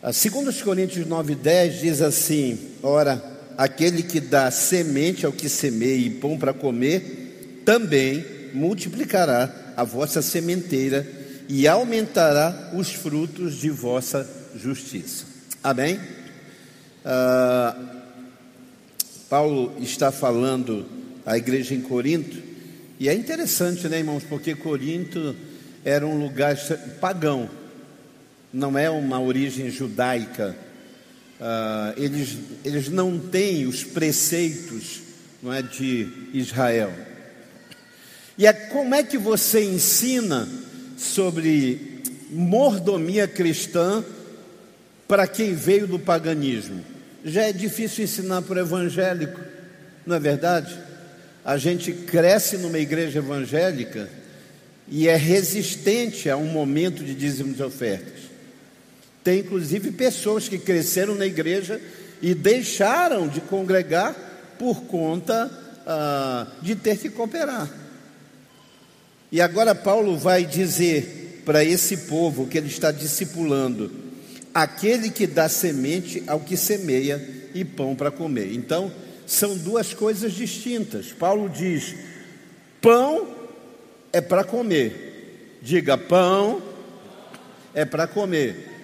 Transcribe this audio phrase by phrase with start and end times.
[0.00, 3.22] A 2 Coríntios 9,10 diz assim: Ora,
[3.56, 8.24] aquele que dá semente ao que semeia e pão para comer, também
[8.54, 11.06] multiplicará a vossa sementeira
[11.48, 15.24] e aumentará os frutos de vossa justiça.
[15.64, 15.98] Amém?
[17.04, 17.76] Ah,
[19.28, 20.86] Paulo está falando
[21.26, 22.40] à igreja em Corinto,
[23.00, 25.34] e é interessante, né, irmãos, porque Corinto
[25.84, 26.56] era um lugar
[27.00, 27.48] pagão,
[28.52, 30.56] não é uma origem judaica.
[31.40, 35.02] Uh, eles, eles não têm os preceitos
[35.42, 36.92] não é, de Israel.
[38.36, 40.48] E é, como é que você ensina
[40.96, 44.04] sobre mordomia cristã
[45.06, 46.84] para quem veio do paganismo?
[47.24, 49.40] Já é difícil ensinar para o evangélico,
[50.06, 50.76] não é verdade?
[51.44, 54.08] A gente cresce numa igreja evangélica
[54.86, 58.17] e é resistente a um momento de dízimos e ofertas.
[59.28, 61.78] Tem inclusive pessoas que cresceram na igreja
[62.22, 64.16] e deixaram de congregar
[64.58, 65.50] por conta
[65.86, 67.68] ah, de ter que cooperar.
[69.30, 73.92] E agora Paulo vai dizer para esse povo que ele está discipulando:
[74.54, 77.22] aquele que dá semente ao que semeia
[77.54, 78.54] e pão para comer.
[78.54, 78.90] Então,
[79.26, 81.12] são duas coisas distintas.
[81.12, 81.94] Paulo diz:
[82.80, 83.28] pão
[84.10, 85.58] é para comer.
[85.60, 86.62] Diga, pão
[87.74, 88.77] é para comer.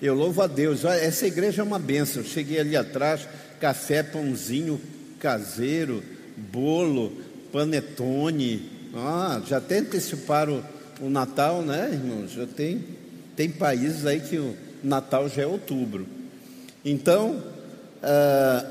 [0.00, 0.84] Eu louvo a Deus.
[0.84, 2.24] Essa igreja é uma benção.
[2.24, 3.28] Cheguei ali atrás,
[3.60, 4.80] café, pãozinho
[5.20, 6.02] caseiro,
[6.36, 7.12] bolo,
[7.52, 8.70] panetone.
[8.94, 10.64] Ah, já até anteciparam
[11.00, 12.32] o, o Natal, né, irmãos?
[12.32, 12.84] Já tem,
[13.36, 16.06] tem países aí que o Natal já é outubro.
[16.84, 17.42] Então,
[18.02, 18.66] ah,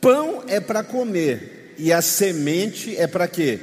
[0.00, 3.58] pão é para comer e a semente é para quê?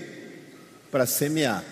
[0.92, 1.64] Para semear.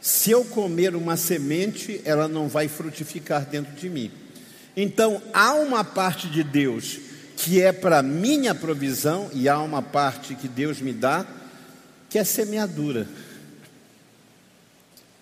[0.00, 4.10] Se eu comer uma semente, ela não vai frutificar dentro de mim.
[4.76, 6.98] Então, há uma parte de Deus
[7.36, 11.26] que é para minha provisão e há uma parte que Deus me dá
[12.08, 13.08] que é semeadura,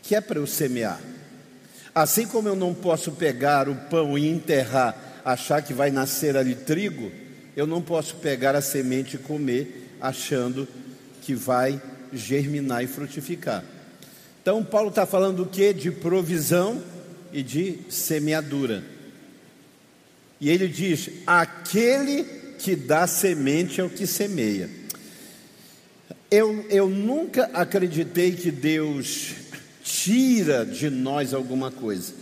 [0.02, 1.00] que é para eu semear.
[1.94, 6.54] Assim como eu não posso pegar o pão e enterrar, achar que vai nascer ali
[6.54, 7.10] trigo,
[7.56, 10.68] eu não posso pegar a semente e comer achando
[11.22, 11.80] que vai
[12.12, 13.64] germinar e frutificar.
[14.42, 15.72] Então, Paulo está falando o que?
[15.72, 16.82] De provisão
[17.32, 18.82] e de semeadura.
[20.42, 22.24] E ele diz: aquele
[22.58, 24.68] que dá semente é o que semeia.
[26.28, 29.34] Eu, eu nunca acreditei que Deus
[29.84, 32.12] tira de nós alguma coisa.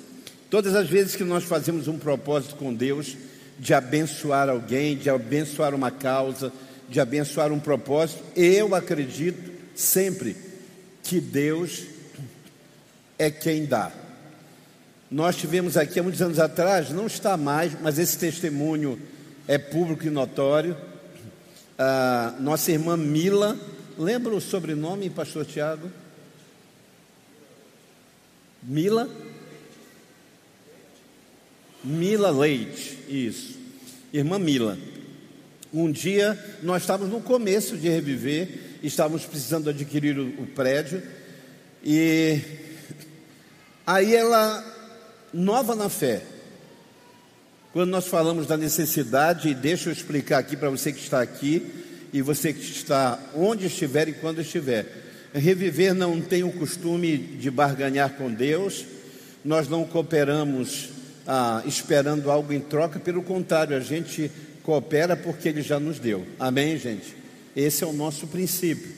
[0.51, 3.17] Todas as vezes que nós fazemos um propósito com Deus,
[3.59, 6.53] de abençoar alguém, de abençoar uma causa,
[6.91, 10.37] de abençoar um propósito, eu acredito sempre
[11.03, 11.85] que Deus
[13.19, 13.91] é quem dá.
[15.11, 18.97] Nós tivemos aqui há muitos anos atrás, não está mais, mas esse testemunho
[19.49, 20.77] é público e notório.
[21.77, 23.59] Ah, nossa irmã Mila,
[23.99, 25.91] lembra o sobrenome, Pastor Tiago?
[28.63, 29.09] Mila?
[31.83, 33.59] Mila Leite, isso.
[34.13, 34.79] Irmã Mila.
[35.73, 41.03] Um dia nós estávamos no começo de reviver, estávamos precisando adquirir o, o prédio,
[41.83, 42.41] e
[43.85, 44.79] aí ela
[45.33, 46.23] nova na fé.
[47.73, 51.65] Quando nós falamos da necessidade, e deixa eu explicar aqui para você que está aqui
[52.13, 54.87] e você que está onde estiver e quando estiver.
[55.33, 58.85] Reviver não tem o costume de barganhar com Deus,
[59.45, 60.89] nós não cooperamos
[61.27, 64.31] ah, esperando algo em troca, pelo contrário, a gente
[64.65, 66.27] coopera porque Ele já nos deu.
[66.39, 67.17] Amém, gente?
[67.55, 68.91] Esse é o nosso princípio.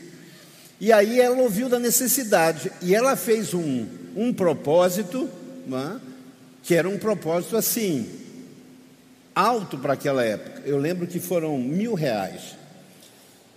[0.81, 5.29] E aí ela ouviu da necessidade e ela fez um, um propósito,
[5.67, 6.12] não é?
[6.63, 8.09] Que era um propósito assim,
[9.35, 10.63] alto para aquela época.
[10.65, 12.57] Eu lembro que foram mil reais.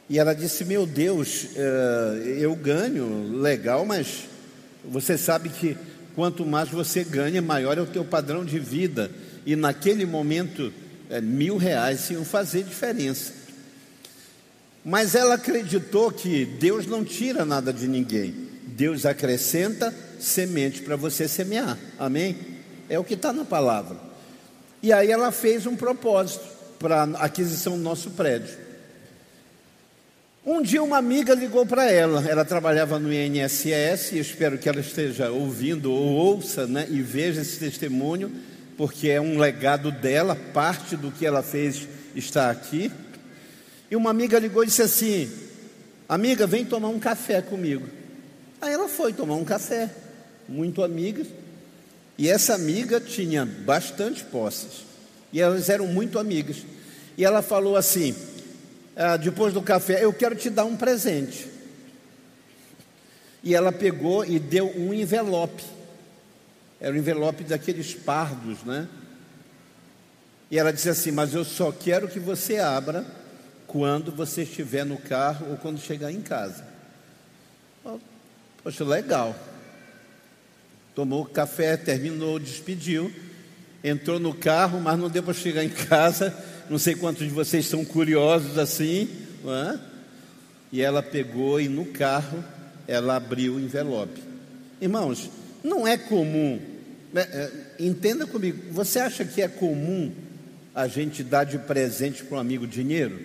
[0.09, 4.25] E ela disse: Meu Deus, eh, eu ganho, legal, mas
[4.83, 5.77] você sabe que
[6.15, 9.11] quanto mais você ganha, maior é o teu padrão de vida.
[9.45, 10.71] E naquele momento,
[11.09, 13.33] eh, mil reais iam fazer diferença.
[14.83, 18.33] Mas ela acreditou que Deus não tira nada de ninguém.
[18.67, 21.77] Deus acrescenta semente para você semear.
[21.97, 22.54] Amém?
[22.89, 23.97] É o que está na palavra.
[24.81, 26.45] E aí ela fez um propósito
[26.77, 28.65] para a aquisição do nosso prédio.
[30.45, 34.79] Um dia uma amiga ligou para ela, ela trabalhava no INSS, e espero que ela
[34.79, 38.31] esteja ouvindo ou ouça né, e veja esse testemunho,
[38.77, 42.91] porque é um legado dela, parte do que ela fez está aqui.
[43.89, 45.31] E uma amiga ligou e disse assim:
[46.07, 47.87] Amiga, vem tomar um café comigo.
[48.61, 49.89] Aí ela foi tomar um café,
[50.47, 51.27] muito amigas.
[52.17, 54.85] E essa amiga tinha bastante posses.
[55.33, 56.57] E elas eram muito amigas.
[57.17, 58.15] E ela falou assim:
[58.95, 61.47] ah, depois do café, eu quero te dar um presente.
[63.43, 65.63] E ela pegou e deu um envelope.
[66.79, 68.87] Era um envelope daqueles pardos, né?
[70.49, 73.05] E ela disse assim: Mas eu só quero que você abra
[73.67, 76.65] quando você estiver no carro ou quando chegar em casa.
[78.63, 79.35] Poxa, legal.
[80.95, 83.11] Tomou café, terminou, despediu,
[83.83, 86.33] entrou no carro, mas não deu para chegar em casa.
[86.69, 89.09] Não sei quantos de vocês são curiosos assim,
[89.45, 89.77] é?
[90.71, 92.43] E ela pegou e no carro
[92.87, 94.21] ela abriu o envelope.
[94.81, 95.29] Irmãos,
[95.63, 96.59] não é comum.
[97.13, 98.71] Né, é, entenda comigo.
[98.71, 100.11] Você acha que é comum
[100.73, 103.19] a gente dar de presente para um amigo dinheiro?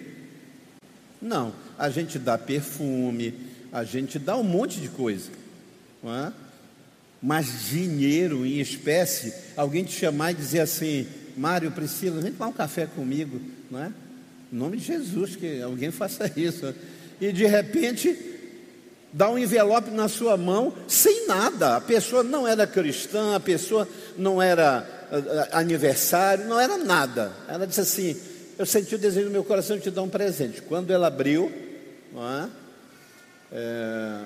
[1.20, 1.52] Não.
[1.78, 3.32] A gente dá perfume,
[3.72, 5.30] a gente dá um monte de coisa.
[6.02, 6.32] Não é?
[7.22, 11.06] Mas dinheiro em espécie, alguém te chamar e dizer assim,
[11.36, 13.40] Mário, Priscila, vem tomar um café comigo,
[13.70, 13.92] não é?
[14.52, 16.74] Em nome de Jesus, que alguém faça isso.
[17.20, 18.16] E de repente,
[19.12, 21.76] dá um envelope na sua mão sem nada.
[21.76, 24.86] A pessoa não era cristã, a pessoa não era
[25.52, 27.32] aniversário, não era nada.
[27.48, 28.16] Ela disse assim:
[28.58, 30.62] Eu senti o desejo no meu coração de te dar um presente.
[30.62, 31.50] Quando ela abriu,
[32.12, 32.48] não é?
[33.52, 34.20] É,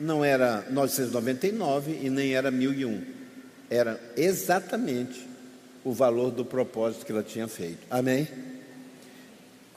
[0.00, 3.04] não era 999 e nem era 1001.
[3.68, 5.28] Era exatamente
[5.84, 7.80] o valor do propósito que ela tinha feito.
[7.90, 8.26] Amém?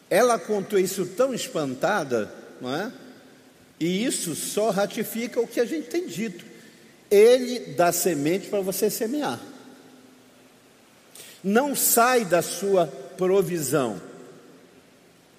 [0.10, 2.32] Ela contou isso tão espantada,
[2.62, 2.92] não é?
[3.80, 6.46] E isso só ratifica o que a gente tem dito.
[7.12, 9.40] Ele dá semente para você semear.
[11.44, 14.02] Não sai da sua provisão.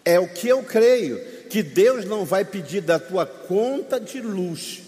[0.05, 4.83] É o que eu creio que Deus não vai pedir da tua conta de luz,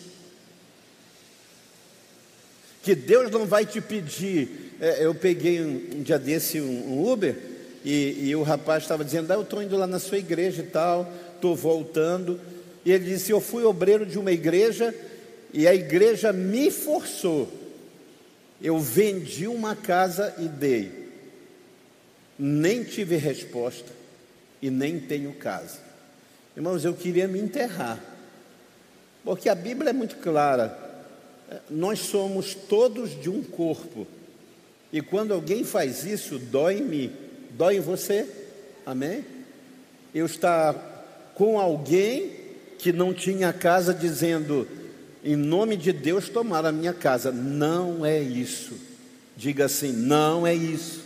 [2.83, 4.75] que Deus não vai te pedir.
[4.81, 7.37] É, eu peguei um, um, dia desse um, um Uber
[7.85, 10.67] e, e, o rapaz estava dizendo: ah, Eu estou indo lá na sua igreja e
[10.67, 12.41] tal, estou voltando.
[12.85, 14.93] E ele disse: Eu fui obreiro de uma igreja
[15.55, 17.49] e a igreja me forçou.
[18.61, 20.91] Eu vendi uma casa e dei.
[22.37, 23.93] Nem tive resposta
[24.61, 25.86] e nem tenho casa.
[26.57, 28.03] Irmãos, eu queria me enterrar,
[29.23, 30.85] porque a Bíblia é muito clara.
[31.69, 34.07] Nós somos todos de um corpo,
[34.93, 37.13] e quando alguém faz isso, dói-me,
[37.51, 38.27] dói em você,
[38.87, 39.25] amém?
[40.15, 42.33] Eu estar com alguém
[42.79, 44.67] que não tinha casa, dizendo,
[45.23, 47.31] em nome de Deus, tomar a minha casa.
[47.31, 48.75] Não é isso.
[49.37, 51.05] Diga assim: não é isso.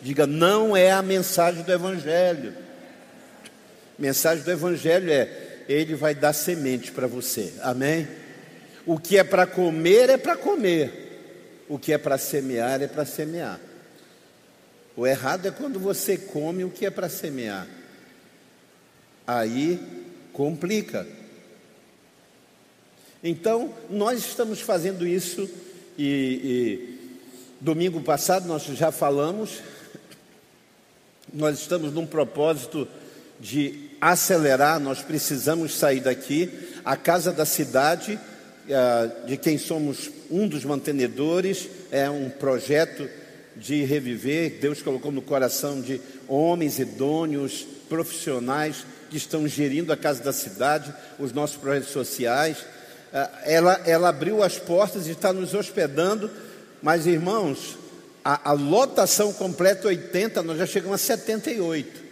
[0.00, 2.63] Diga, não é a mensagem do Evangelho.
[3.98, 8.08] Mensagem do Evangelho é: Ele vai dar semente para você, amém?
[8.86, 13.04] O que é para comer é para comer, o que é para semear é para
[13.04, 13.60] semear.
[14.96, 17.66] O errado é quando você come o que é para semear,
[19.26, 19.80] aí
[20.32, 21.06] complica.
[23.22, 25.48] Então, nós estamos fazendo isso
[25.96, 26.98] e, e
[27.60, 29.62] domingo passado nós já falamos,
[31.32, 32.86] nós estamos num propósito
[33.44, 36.50] de acelerar, nós precisamos sair daqui.
[36.82, 38.18] A Casa da Cidade,
[38.66, 43.06] eh, de quem somos um dos mantenedores, é um projeto
[43.54, 44.60] de reviver.
[44.62, 50.94] Deus colocou no coração de homens idôneos, profissionais que estão gerindo a Casa da Cidade,
[51.18, 52.64] os nossos projetos sociais.
[53.12, 56.30] Eh, ela, ela abriu as portas e está nos hospedando,
[56.80, 57.76] mas irmãos,
[58.24, 62.03] a, a lotação completa 80, nós já chegamos a 78.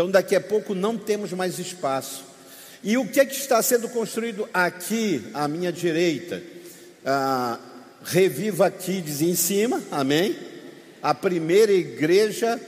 [0.00, 2.24] Então, daqui a pouco não temos mais espaço.
[2.82, 6.42] E o que, é que está sendo construído aqui à minha direita?
[7.04, 7.58] Ah,
[8.02, 10.34] Reviva Kids em cima, amém?
[11.02, 12.58] A primeira igreja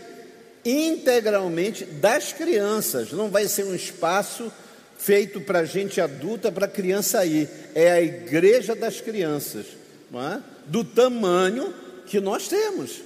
[0.62, 3.12] integralmente das crianças.
[3.12, 4.52] Não vai ser um espaço
[4.98, 7.48] feito para gente adulta, para criança aí.
[7.74, 9.64] É a igreja das crianças,
[10.12, 10.38] é?
[10.66, 11.72] do tamanho
[12.04, 13.00] que nós temos.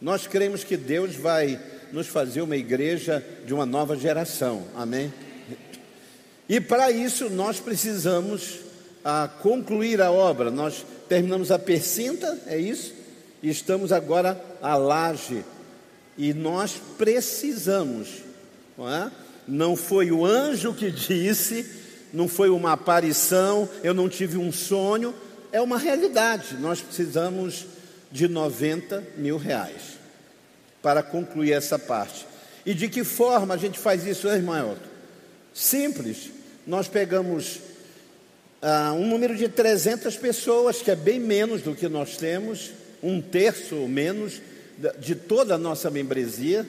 [0.00, 5.12] Nós cremos que Deus vai nos fazer uma igreja de uma nova geração, amém?
[6.48, 8.60] E para isso nós precisamos
[9.04, 10.50] a, concluir a obra.
[10.50, 12.94] Nós terminamos a percinta, é isso?
[13.42, 15.44] E estamos agora a laje.
[16.16, 18.08] E nós precisamos,
[18.76, 19.10] não é?
[19.46, 21.64] Não foi o anjo que disse,
[22.12, 25.14] não foi uma aparição, eu não tive um sonho,
[25.52, 26.56] é uma realidade.
[26.56, 27.66] Nós precisamos
[28.10, 29.97] de 90 mil reais
[30.82, 32.26] para concluir essa parte.
[32.64, 34.76] E de que forma a gente faz isso, irmão?
[35.54, 36.30] Simples.
[36.66, 37.60] Nós pegamos
[38.60, 43.20] ah, um número de 300 pessoas, que é bem menos do que nós temos, um
[43.20, 44.40] terço ou menos
[44.98, 46.66] de toda a nossa membresia,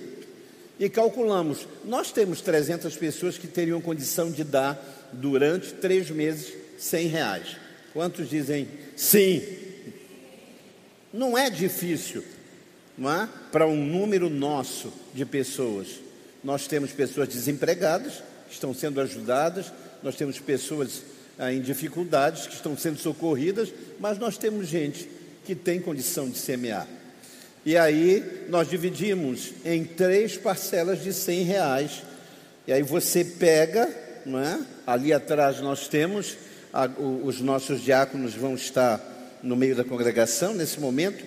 [0.80, 7.08] e calculamos, nós temos 300 pessoas que teriam condição de dar durante três meses 100
[7.08, 7.58] reais.
[7.92, 9.44] Quantos dizem sim?
[11.12, 12.24] Não é difícil,
[13.08, 13.29] é?
[13.51, 15.88] Para um número nosso de pessoas.
[16.44, 21.03] Nós temos pessoas desempregadas, que estão sendo ajudadas, nós temos pessoas
[21.38, 25.08] ah, em dificuldades, que estão sendo socorridas, mas nós temos gente
[25.46, 26.88] que tem condição de semear.
[27.65, 32.03] E aí nós dividimos em três parcelas de 100 reais.
[32.65, 33.89] E aí você pega,
[34.25, 34.60] não é?
[34.88, 36.38] ali atrás nós temos,
[36.74, 39.00] a, o, os nossos diáconos vão estar
[39.44, 41.24] no meio da congregação nesse momento,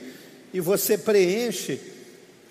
[0.52, 1.80] e você preenche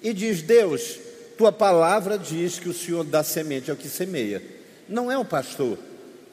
[0.01, 0.99] e diz: Deus,
[1.37, 4.41] tua palavra diz que o Senhor dá semente ao que semeia.
[4.87, 5.77] Não é o pastor,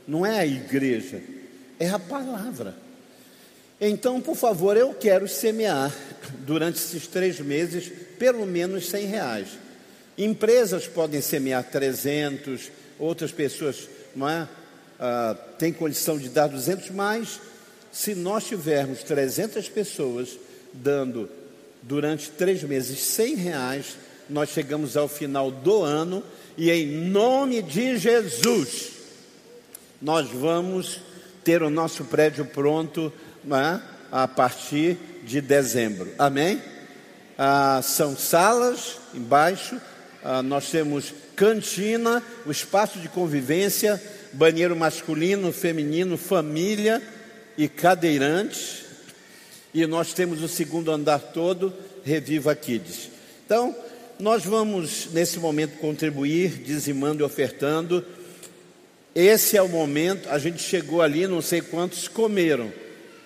[0.07, 1.23] não é a igreja,
[1.79, 2.75] é a palavra.
[3.81, 5.95] Então, por favor, eu quero semear
[6.41, 9.49] durante esses três meses pelo menos 100 reais.
[10.17, 14.49] Empresas podem semear 300, outras pessoas não é?
[14.99, 17.41] Ah, têm condição de dar 200, mas
[17.93, 20.37] se nós tivermos 300 pessoas
[20.73, 21.31] dando
[21.83, 23.97] durante três meses 100 reais,
[24.29, 26.23] nós chegamos ao final do ano
[26.57, 28.91] e em nome de Jesus,
[30.03, 31.01] nós vamos
[31.45, 33.13] ter o nosso prédio pronto
[33.45, 33.81] né,
[34.11, 36.13] a partir de dezembro.
[36.19, 36.61] Amém?
[37.39, 39.81] Ah, são salas embaixo,
[40.25, 47.01] ah, nós temos cantina, o espaço de convivência, banheiro masculino, feminino, família
[47.57, 48.88] e cadeirantes.
[49.73, 51.73] E nós temos o segundo andar todo,
[52.05, 53.11] Reviva Kids.
[53.45, 53.75] Então,
[54.19, 58.05] nós vamos nesse momento contribuir, dizimando e ofertando.
[59.15, 62.73] Esse é o momento, a gente chegou ali, não sei quantos comeram.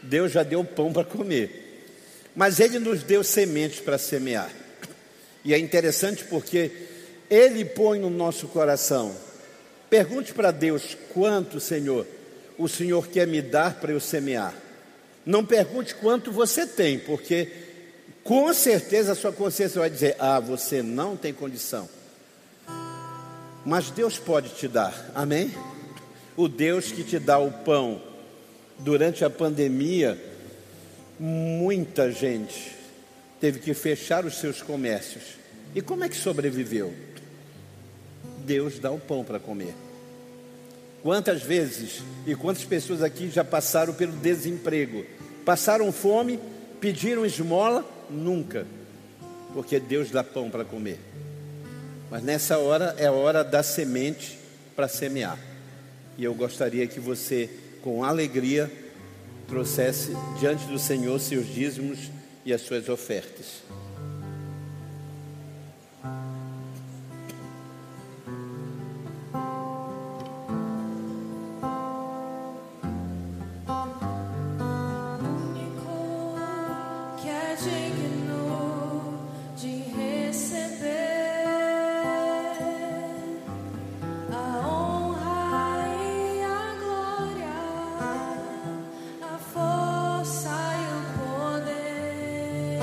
[0.03, 1.85] Deus já deu pão para comer.
[2.35, 4.51] Mas Ele nos deu sementes para semear.
[5.45, 6.71] E é interessante porque
[7.31, 9.15] Ele põe no nosso coração.
[9.89, 12.07] Pergunte para Deus quanto, Senhor,
[12.59, 14.55] o Senhor quer me dar para eu semear.
[15.25, 17.49] Não pergunte quanto você tem, porque
[18.25, 21.89] com certeza a sua consciência vai dizer: Ah, você não tem condição.
[23.65, 25.53] Mas Deus pode te dar, amém?
[26.37, 28.03] O Deus que te dá o pão
[28.79, 30.21] durante a pandemia,
[31.19, 32.77] muita gente
[33.41, 35.23] teve que fechar os seus comércios.
[35.75, 36.93] E como é que sobreviveu?
[38.45, 39.75] Deus dá o pão para comer.
[41.03, 45.05] Quantas vezes e quantas pessoas aqui já passaram pelo desemprego?
[45.45, 46.39] Passaram fome,
[46.81, 47.85] pediram esmola?
[48.09, 48.67] Nunca,
[49.53, 51.01] porque Deus dá pão para comer.
[52.11, 54.39] Mas nessa hora é a hora da semente
[54.77, 55.39] para semear.
[56.17, 57.51] E eu gostaria que você
[57.83, 58.71] com alegria,
[59.49, 62.11] trouxesse diante do Senhor seus dízimos
[62.45, 63.63] e as suas ofertas.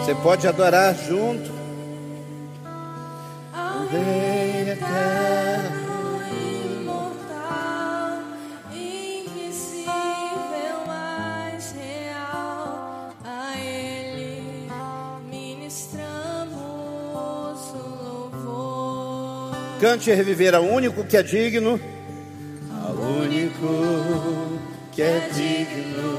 [0.09, 1.51] Você pode adorar junto.
[3.53, 6.19] O Rei eterno,
[6.81, 8.17] imortal,
[8.73, 9.91] invisível,
[10.87, 14.67] mais real, a Ele
[15.29, 16.55] ministramos
[17.75, 19.55] o louvor.
[19.79, 21.79] Cante reviver ao único que é digno,
[22.83, 24.59] ao único
[24.91, 26.18] que é digno.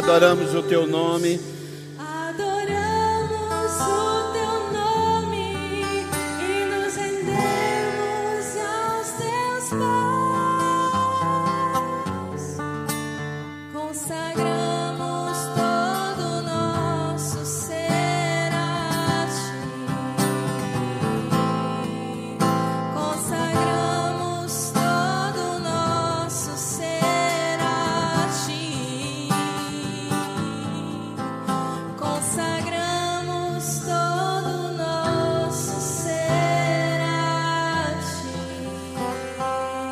[0.00, 1.38] Adoramos o teu nome.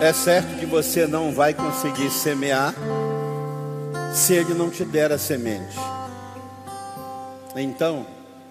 [0.08, 2.74] É certo que você não vai conseguir semear
[4.14, 5.76] se ele não te der a semente.
[7.54, 8.06] Então,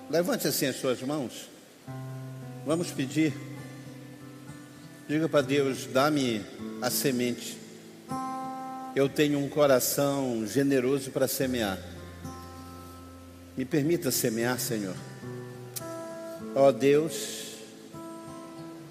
[0.07, 1.49] levante assim as suas mãos.
[2.63, 3.33] Vamos pedir.
[5.09, 6.45] Diga para Deus: dá-me
[6.79, 7.57] a semente.
[8.95, 11.79] Eu tenho um coração generoso para semear.
[13.57, 14.95] Me permita semear, Senhor.
[16.53, 17.55] Ó Deus,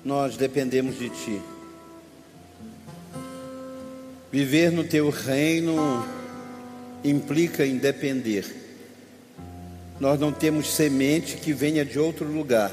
[0.05, 1.56] nós dependemos de Ti.
[4.37, 6.05] Viver no Teu reino
[7.03, 8.45] implica em depender.
[9.99, 12.71] Nós não temos semente que venha de outro lugar.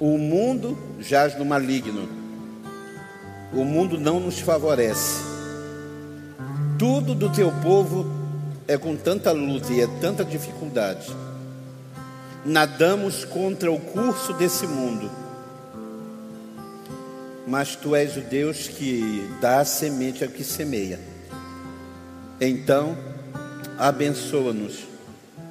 [0.00, 2.08] O mundo jaz no maligno.
[3.52, 5.22] O mundo não nos favorece.
[6.78, 8.10] Tudo do teu povo
[8.66, 11.14] é com tanta luta e é tanta dificuldade.
[12.46, 15.25] Nadamos contra o curso desse mundo.
[17.46, 20.98] Mas tu és o Deus que dá semente a que semeia.
[22.40, 22.98] Então,
[23.78, 24.84] abençoa-nos.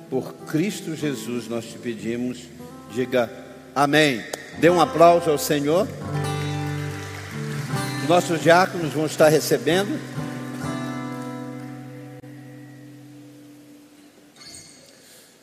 [0.09, 2.43] Por Cristo Jesus nós te pedimos.
[2.93, 3.31] Diga
[3.73, 4.21] amém.
[4.59, 5.87] Dê um aplauso ao Senhor.
[8.03, 9.99] Os nossos diáconos vão estar recebendo.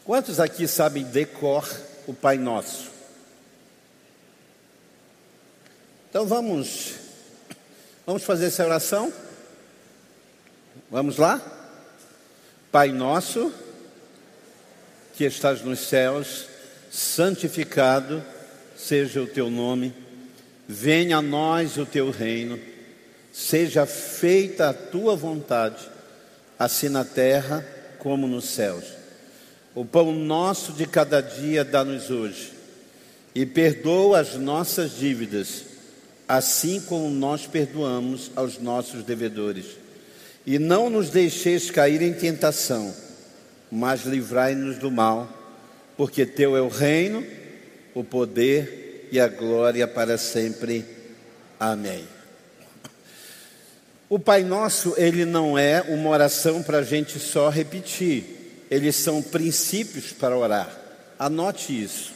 [0.05, 1.69] Quantos aqui sabem decor
[2.07, 2.92] o Pai Nosso?
[6.13, 6.93] Então vamos,
[8.05, 9.11] vamos fazer essa oração.
[10.91, 11.41] Vamos lá?
[12.71, 13.51] Pai Nosso,
[15.15, 16.49] que estás nos céus,
[16.91, 18.23] santificado
[18.77, 19.95] seja o teu nome,
[20.69, 22.61] venha a nós o teu reino,
[23.33, 25.89] seja feita a tua vontade,
[26.59, 27.67] assim na terra
[27.99, 28.85] como nos céus.
[29.75, 32.53] O pão nosso de cada dia dá-nos hoje,
[33.35, 35.72] e perdoa as nossas dívidas,
[36.33, 39.67] assim como nós perdoamos aos nossos devedores.
[40.47, 42.95] E não nos deixeis cair em tentação,
[43.71, 45.29] mas livrai-nos do mal,
[45.95, 47.23] porque teu é o reino,
[47.93, 50.87] o poder e a glória para sempre.
[51.61, 52.09] Amém.
[54.09, 59.21] O Pai Nosso, ele não é uma oração para a gente só repetir, eles são
[59.21, 60.75] princípios para orar.
[61.19, 62.11] Anote isso.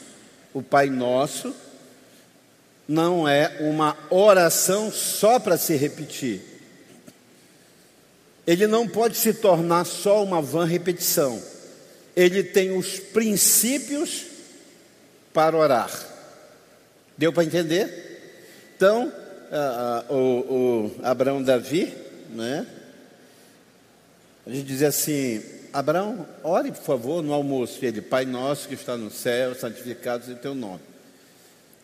[0.55, 1.53] O Pai Nosso
[2.87, 6.41] não é uma oração só para se repetir.
[8.45, 11.41] Ele não pode se tornar só uma vã repetição.
[12.15, 14.25] Ele tem os princípios
[15.33, 15.91] para orar.
[17.17, 18.07] Deu para entender?
[18.75, 19.11] Então,
[20.09, 21.93] o, o Abraão Davi,
[22.29, 22.65] né?
[24.45, 27.83] A gente dizia assim: Abraão, ore por favor no almoço.
[27.83, 30.79] Ele, Pai nosso que está no céu, santificado seja o teu nome.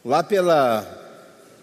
[0.05, 0.85] Lá pela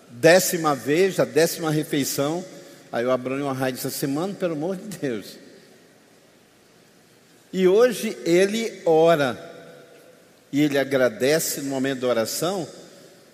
[0.09, 2.45] décima vez, a décima refeição,
[2.91, 5.37] aí o Abraão e o Arrai disse assim: Mano, pelo amor de Deus.
[7.53, 9.49] E hoje ele ora.
[10.53, 12.67] E ele agradece no momento da oração,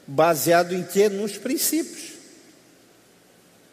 [0.06, 1.08] baseado em que?
[1.08, 2.12] Nos princípios.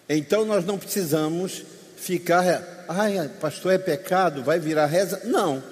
[0.07, 1.63] Então nós não precisamos
[1.97, 5.21] ficar, ai, pastor, é pecado, vai virar reza.
[5.25, 5.63] Não.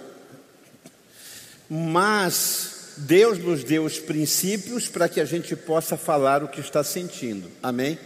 [1.69, 6.83] Mas Deus nos deu os princípios para que a gente possa falar o que está
[6.83, 7.49] sentindo.
[7.61, 7.97] Amém?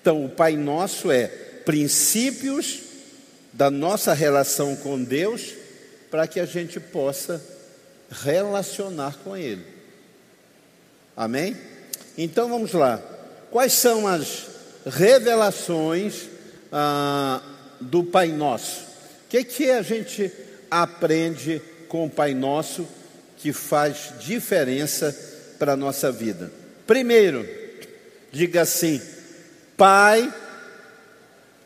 [0.00, 1.26] Então, o Pai Nosso é
[1.64, 2.80] princípios
[3.52, 5.54] da nossa relação com Deus
[6.10, 7.42] para que a gente possa
[8.10, 9.64] relacionar com Ele.
[11.16, 11.56] Amém?
[12.18, 13.00] Então vamos lá.
[13.50, 14.46] Quais são as
[14.84, 16.28] revelações
[16.72, 17.40] ah,
[17.80, 18.80] do Pai Nosso?
[18.80, 20.30] O que, que a gente
[20.70, 22.86] aprende com o Pai Nosso
[23.44, 25.14] que faz diferença
[25.58, 26.50] para a nossa vida?
[26.86, 27.46] Primeiro,
[28.32, 29.02] diga assim:
[29.76, 30.32] Pai,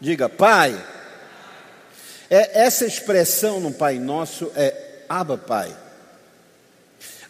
[0.00, 0.76] diga Pai.
[2.28, 5.72] É, essa expressão no Pai Nosso é Abba Pai.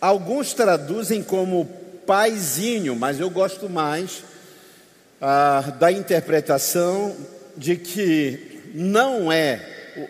[0.00, 1.66] Alguns traduzem como
[2.06, 4.24] paizinho, mas eu gosto mais
[5.20, 7.14] ah, da interpretação
[7.54, 9.60] de que não é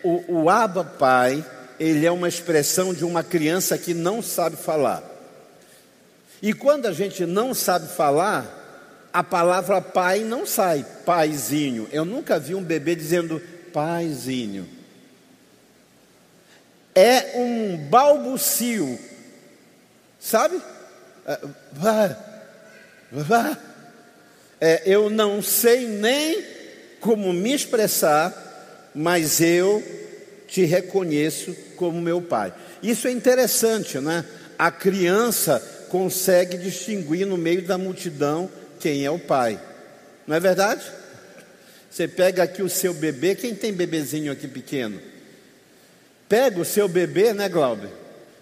[0.05, 1.45] o, o Abba Pai,
[1.79, 5.03] ele é uma expressão de uma criança que não sabe falar.
[6.41, 11.89] E quando a gente não sabe falar, a palavra pai não sai, paizinho.
[11.91, 13.41] Eu nunca vi um bebê dizendo
[13.73, 14.69] paizinho.
[16.95, 18.99] É um balbucio,
[20.19, 20.61] sabe?
[21.27, 21.39] É.
[24.61, 26.45] É, eu não sei nem
[27.01, 29.83] como me expressar, mas eu
[30.49, 32.53] te reconheço como meu pai.
[32.83, 34.25] Isso é interessante, né?
[34.59, 39.61] A criança consegue distinguir no meio da multidão quem é o pai.
[40.27, 40.83] Não é verdade?
[41.91, 45.01] Você pega aqui o seu bebê, quem tem bebezinho aqui pequeno?
[46.29, 47.91] Pega o seu bebê, né, Glauber?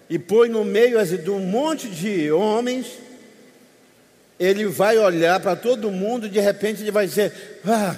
[0.09, 2.87] E põe no meio de um monte de homens.
[4.39, 7.95] Ele vai olhar para todo mundo, de repente ele vai dizer: ah,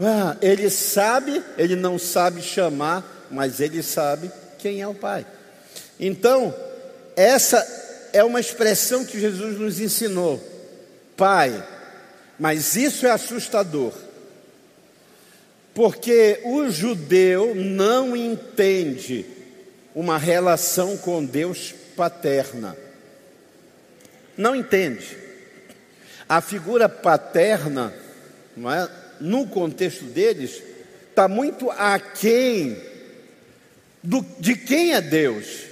[0.00, 5.26] ah, ele sabe, ele não sabe chamar, mas ele sabe quem é o Pai.
[5.98, 6.54] Então,
[7.16, 7.64] essa
[8.12, 10.42] é uma expressão que Jesus nos ensinou.
[11.16, 11.62] Pai.
[12.38, 13.92] Mas isso é assustador.
[15.74, 19.26] Porque o judeu não entende
[19.94, 22.76] uma relação com Deus paterna.
[24.36, 25.18] Não entende.
[26.28, 27.92] A figura paterna,
[28.56, 28.88] é?
[29.20, 30.62] no contexto deles,
[31.10, 32.89] está muito aquém
[34.02, 35.70] do, de quem é Deus.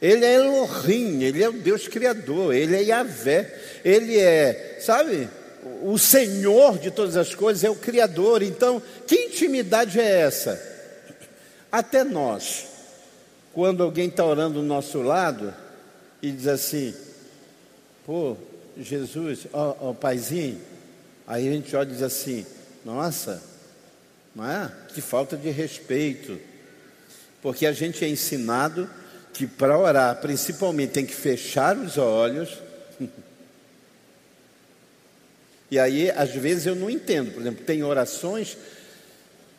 [0.00, 3.54] Ele é Elohim, ele é o Deus Criador, ele é Yahvé,
[3.84, 5.28] ele é, sabe,
[5.82, 8.42] o Senhor de todas as coisas, é o Criador.
[8.42, 10.58] Então, que intimidade é essa?
[11.70, 12.66] Até nós,
[13.52, 15.54] quando alguém está orando do nosso lado
[16.22, 16.94] e diz assim,
[18.06, 18.36] pô,
[18.78, 20.60] Jesus, ó, ó, paizinho,
[21.26, 22.46] aí a gente olha e diz assim,
[22.84, 23.42] nossa,
[24.34, 24.72] não é?
[24.94, 26.40] Que falta de respeito,
[27.42, 28.88] porque a gente é ensinado
[29.32, 32.58] que para orar, principalmente, tem que fechar os olhos.
[35.70, 37.32] e aí, às vezes, eu não entendo.
[37.32, 38.56] Por exemplo, tem orações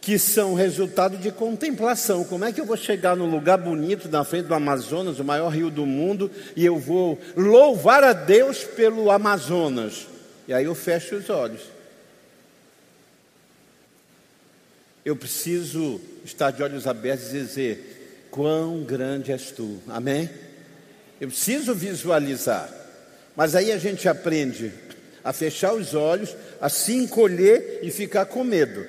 [0.01, 2.23] que são resultado de contemplação.
[2.23, 5.49] Como é que eu vou chegar num lugar bonito na frente do Amazonas, o maior
[5.49, 10.07] rio do mundo, e eu vou louvar a Deus pelo Amazonas?
[10.47, 11.61] E aí eu fecho os olhos.
[15.05, 20.29] Eu preciso estar de olhos abertos e dizer: Quão grande és tu, amém?
[21.19, 22.69] Eu preciso visualizar,
[23.35, 24.71] mas aí a gente aprende
[25.23, 28.85] a fechar os olhos, a se encolher e ficar com medo.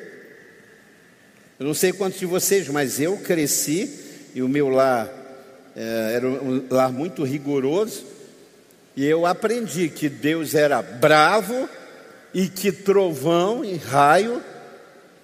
[1.59, 4.01] Eu não sei quantos de vocês, mas eu cresci
[4.35, 5.11] e o meu lar
[5.77, 8.13] é, era um lar muito rigoroso
[8.97, 11.69] e eu aprendi que Deus era bravo
[12.35, 14.43] e que trovão e raio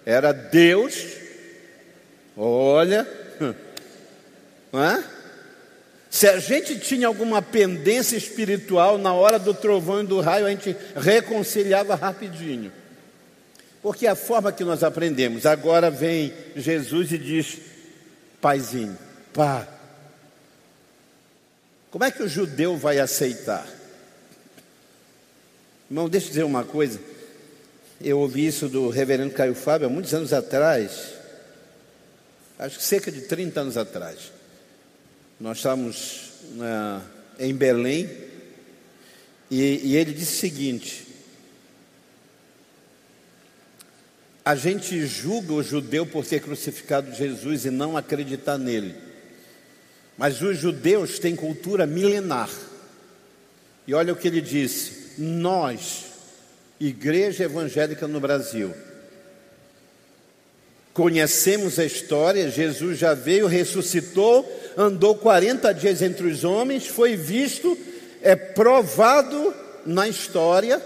[0.07, 1.18] era Deus.
[2.39, 3.07] Olha?
[6.09, 10.51] Se a gente tinha alguma pendência espiritual na hora do trovão e do raio, a
[10.51, 12.73] gente reconciliava rapidinho.
[13.83, 15.45] Porque é a forma que nós aprendemos.
[15.47, 17.59] Agora vem Jesus e diz:
[18.41, 18.97] Paizinho,
[19.33, 19.67] pá.
[21.91, 23.67] Como é que o judeu vai aceitar?
[25.91, 27.01] Irmão, deixa eu dizer uma coisa.
[28.01, 31.18] Eu ouvi isso do reverendo Caio Fábio há muitos anos atrás,
[32.59, 34.33] acho que cerca de 30 anos atrás.
[35.39, 37.03] Nós estávamos né,
[37.39, 38.11] em Belém
[39.51, 41.07] e, e ele disse o seguinte:
[44.45, 48.95] a gente julga o judeu por ter crucificado Jesus e não acreditar nele.
[50.17, 52.51] Mas os judeus têm cultura milenar.
[53.87, 56.07] E olha o que ele disse: nós,
[56.81, 58.75] igreja evangélica no Brasil,
[60.93, 64.47] conhecemos a história, Jesus já veio, ressuscitou,
[64.77, 67.77] andou 40 dias entre os homens, foi visto,
[68.21, 69.55] é provado
[69.87, 70.83] na história,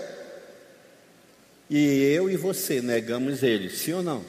[1.70, 4.24] e eu e você negamos ele, sim ou não?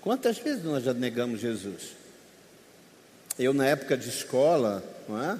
[0.00, 1.96] Quantas vezes nós já negamos Jesus?
[3.38, 5.38] Eu, na época de escola, não é?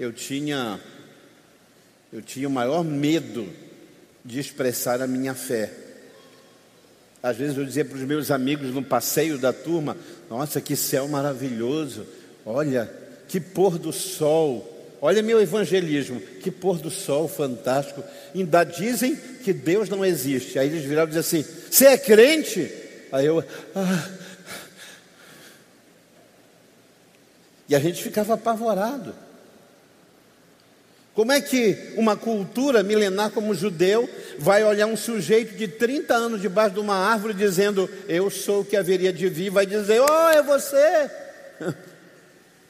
[0.00, 0.80] eu tinha,
[2.10, 3.46] eu tinha o maior medo
[4.24, 5.70] de expressar a minha fé.
[7.22, 9.96] Às vezes eu dizia para os meus amigos no passeio da turma:
[10.28, 12.06] Nossa, que céu maravilhoso!
[12.44, 12.90] Olha,
[13.28, 14.66] que pôr do sol!
[15.02, 18.02] Olha meu evangelismo, que pôr do sol fantástico!
[18.34, 20.58] Ainda dizem que Deus não existe.
[20.58, 22.70] Aí eles viraram e diziam assim: Você é crente?
[23.12, 23.44] Aí eu.
[23.74, 24.08] Ah.
[27.68, 29.14] E a gente ficava apavorado.
[31.20, 36.14] Como é que uma cultura milenar como o judeu vai olhar um sujeito de 30
[36.14, 40.00] anos debaixo de uma árvore dizendo, Eu sou o que haveria de vir, vai dizer,
[40.00, 41.10] Oh, é você.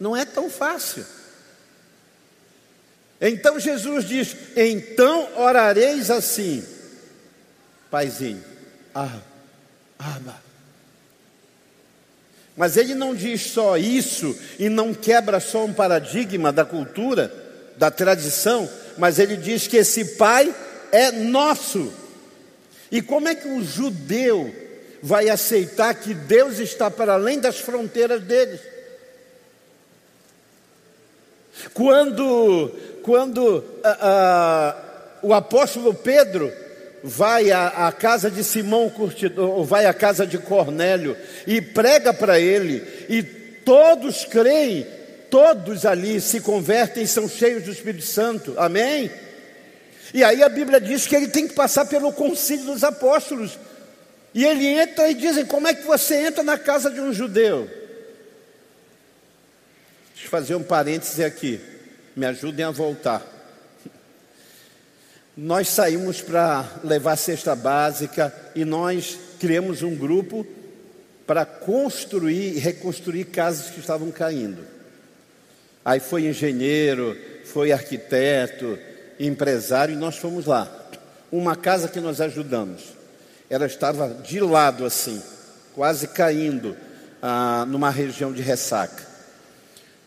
[0.00, 1.06] Não é tão fácil.
[3.20, 6.66] Então Jesus diz: Então orareis assim,
[7.88, 8.42] Paizinho,
[8.92, 9.20] ah,
[9.96, 10.42] Abba.
[12.56, 17.39] Mas ele não diz só isso e não quebra só um paradigma da cultura,
[17.80, 20.54] da tradição, mas ele diz que esse Pai
[20.92, 21.90] é nosso.
[22.92, 24.54] E como é que um judeu
[25.02, 28.60] vai aceitar que Deus está para além das fronteiras deles?
[31.72, 32.70] Quando,
[33.02, 34.76] quando ah, ah,
[35.22, 36.52] o apóstolo Pedro
[37.02, 41.16] vai à, à, casa de Simão Curtidor, vai à casa de Cornélio
[41.46, 44.86] e prega para ele, e todos creem,
[45.30, 49.10] todos ali se convertem, são cheios do Espírito Santo, amém?
[50.12, 53.58] E aí a Bíblia diz que ele tem que passar pelo concílio dos apóstolos,
[54.34, 57.68] e ele entra e dizem: Como é que você entra na casa de um judeu?
[60.12, 61.60] Deixa eu fazer um parêntese aqui,
[62.14, 63.24] me ajudem a voltar.
[65.36, 70.46] Nós saímos para levar cesta básica e nós criamos um grupo
[71.26, 74.79] para construir e reconstruir casas que estavam caindo.
[75.84, 78.78] Aí foi engenheiro, foi arquiteto,
[79.18, 80.70] empresário e nós fomos lá.
[81.30, 82.82] Uma casa que nós ajudamos,
[83.48, 85.22] ela estava de lado assim,
[85.74, 86.76] quase caindo
[87.22, 89.06] ah, numa região de ressaca.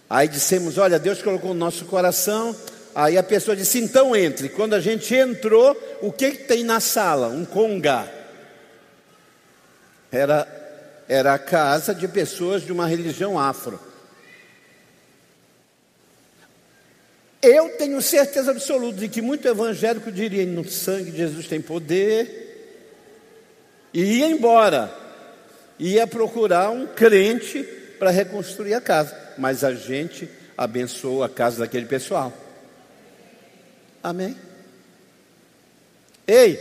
[0.10, 2.56] Aí dissemos: Olha, Deus colocou no nosso coração
[2.96, 4.50] Aí a pessoa disse: então entre.
[4.50, 7.28] Quando a gente entrou, o que, que tem na sala?
[7.28, 8.08] Um congá.
[10.12, 10.48] Era,
[11.08, 13.80] era a casa de pessoas de uma religião afro.
[17.44, 22.40] Eu tenho certeza absoluta de que muito evangélico diria: no sangue de Jesus tem poder.
[23.94, 24.92] E ia embora.
[25.78, 27.62] Ia procurar um crente
[28.00, 29.16] para reconstruir a casa.
[29.38, 32.32] Mas a gente abençoou a casa daquele pessoal.
[34.02, 34.38] Amém?
[36.26, 36.58] Ei,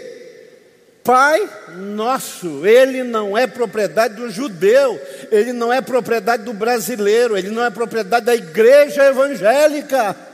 [1.05, 7.51] Pai nosso, ele não é propriedade do judeu, ele não é propriedade do brasileiro, ele
[7.51, 10.32] não é propriedade da igreja evangélica.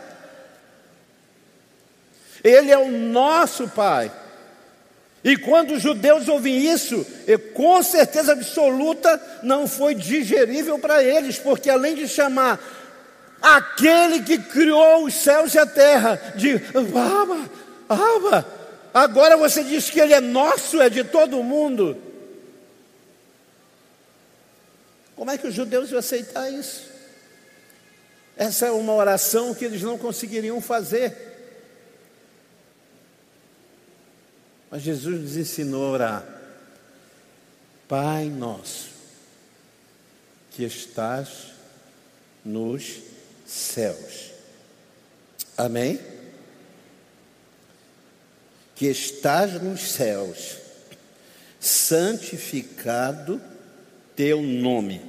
[2.42, 4.10] Ele é o nosso Pai.
[5.22, 7.04] E quando os judeus ouvem isso,
[7.52, 12.60] com certeza absoluta não foi digerível para eles, porque além de chamar
[13.42, 17.50] aquele que criou os céus e a terra, de Abba,
[17.88, 18.46] Abba.
[18.92, 21.96] Agora você diz que ele é nosso, é de todo mundo.
[25.14, 26.86] Como é que os judeus iam aceitar isso?
[28.36, 31.27] Essa é uma oração que eles não conseguiriam fazer.
[34.70, 36.38] Mas Jesus nos ensinou a orar.
[37.86, 38.90] Pai nosso,
[40.50, 41.52] que estás
[42.44, 43.00] nos
[43.46, 44.32] céus.
[45.56, 45.98] Amém?
[48.74, 50.58] Que estás nos céus,
[51.58, 53.40] santificado
[54.14, 55.00] teu nome.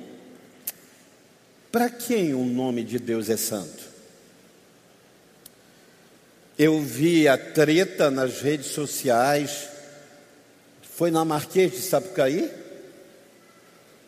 [1.72, 3.89] Para quem o nome de Deus é santo?
[6.60, 9.70] Eu vi a treta nas redes sociais,
[10.82, 12.52] foi na Marquês de Sapucaí,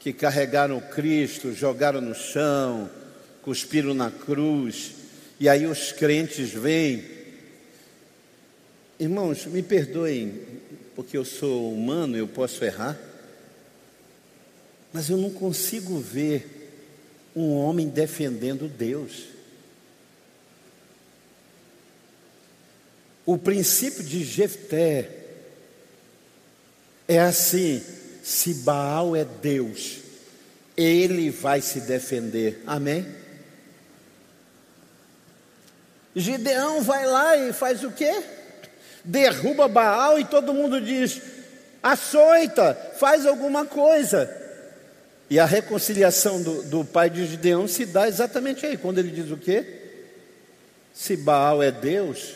[0.01, 2.89] que carregaram Cristo, jogaram no chão,
[3.41, 4.91] cuspiram na cruz,
[5.39, 7.05] e aí os crentes vêm.
[8.99, 10.41] Irmãos, me perdoem,
[10.93, 12.99] porque eu sou humano, eu posso errar,
[14.91, 16.69] mas eu não consigo ver
[17.33, 19.31] um homem defendendo Deus.
[23.25, 25.10] O princípio de Jefté
[27.07, 27.84] é assim:
[28.23, 29.97] se Baal é Deus,
[30.75, 32.62] ele vai se defender.
[32.65, 33.05] Amém?
[36.15, 38.23] Gideão vai lá e faz o quê?
[39.03, 41.21] Derruba Baal e todo mundo diz:
[41.81, 44.38] açoita, faz alguma coisa.
[45.29, 49.31] E a reconciliação do, do pai de Gideão se dá exatamente aí, quando ele diz
[49.31, 49.65] o quê?
[50.93, 52.36] Se Baal é Deus,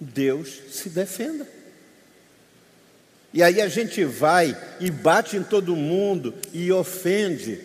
[0.00, 1.46] Deus se defenda.
[3.32, 7.60] E aí a gente vai e bate em todo mundo e ofende.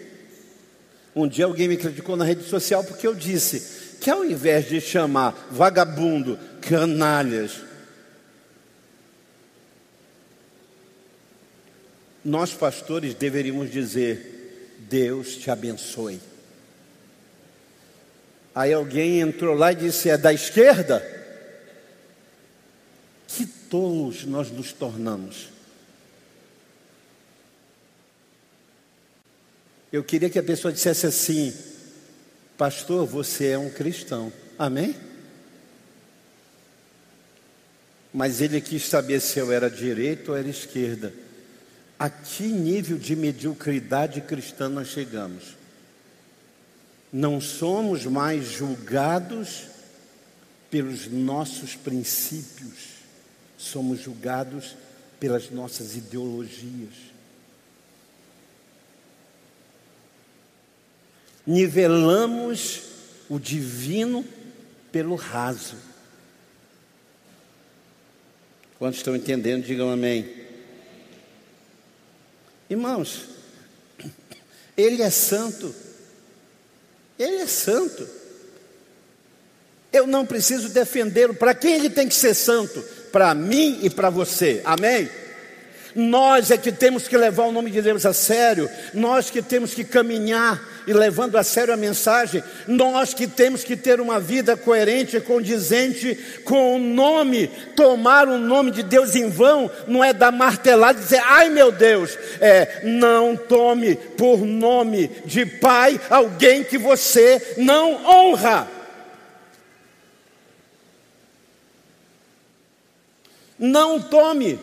[1.16, 4.82] Um dia alguém me criticou na rede social porque eu disse: que ao invés de
[4.82, 7.62] chamar vagabundo, canalhas,
[12.24, 16.20] nós pastores deveríamos dizer: Deus te abençoe.
[18.54, 21.13] Aí alguém entrou lá e disse: É da esquerda?
[23.74, 25.48] Tolos nós nos tornamos.
[29.92, 31.52] Eu queria que a pessoa dissesse assim:
[32.56, 34.32] Pastor, você é um cristão.
[34.60, 34.96] Amém?
[38.14, 41.12] Mas ele quis saber se eu era direita ou era esquerda.
[41.98, 45.56] A que nível de mediocridade cristã nós chegamos?
[47.12, 49.64] Não somos mais julgados
[50.70, 52.93] pelos nossos princípios,
[53.64, 54.76] somos julgados
[55.20, 56.94] pelas nossas ideologias.
[61.46, 62.82] Nivelamos
[63.30, 64.26] o divino
[64.92, 65.78] pelo raso.
[68.78, 70.44] Quantos estão entendendo, digam amém.
[72.70, 73.26] Irmãos,
[74.76, 75.74] Ele é santo,
[77.18, 78.08] Ele é santo.
[79.92, 81.36] Eu não preciso defendê-lo.
[81.36, 82.84] Para quem ele tem que ser santo?
[83.14, 84.60] Para mim e para você.
[84.66, 85.08] Amém?
[85.96, 89.76] Nós é que temos que levar o nome de Deus a sério, nós que temos
[89.76, 94.58] que caminhar e levando a sério a mensagem, nós que temos que ter uma vida
[94.58, 100.32] coerente, condizente com o nome, tomar o nome de Deus em vão, não é dar
[100.32, 106.80] martelada e dizer, ai meu Deus, é, não tome por nome de pai alguém que
[106.80, 108.83] você não honra.
[113.66, 114.60] Não tome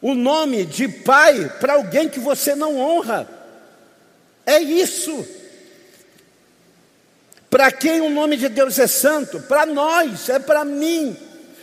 [0.00, 3.28] o nome de pai para alguém que você não honra.
[4.46, 5.28] É isso.
[7.50, 9.40] Para quem o nome de Deus é santo?
[9.40, 11.14] Para nós, é para mim.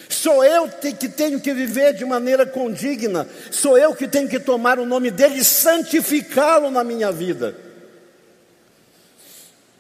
[0.08, 3.28] Sou eu que tenho que viver de maneira condigna.
[3.50, 7.56] Sou eu que tenho que tomar o nome dele e santificá-lo na minha vida.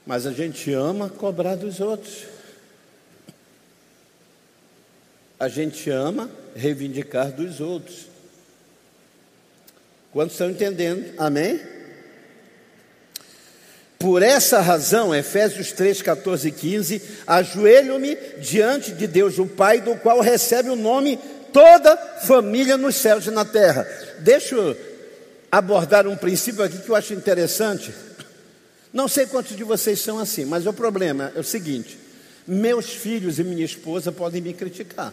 [0.03, 2.30] Mas a gente ama cobrar dos outros.
[5.41, 8.05] A gente ama reivindicar dos outros.
[10.13, 11.15] Quantos estão entendendo?
[11.17, 11.59] Amém?
[13.97, 19.95] Por essa razão, Efésios 3, 14 e 15, ajoelho-me diante de Deus, o Pai, do
[19.95, 21.17] qual recebe o nome
[21.51, 23.83] toda família nos céus e na terra.
[24.19, 24.77] Deixa eu
[25.51, 27.91] abordar um princípio aqui que eu acho interessante.
[28.93, 31.97] Não sei quantos de vocês são assim, mas o problema é o seguinte:
[32.47, 35.11] meus filhos e minha esposa podem me criticar,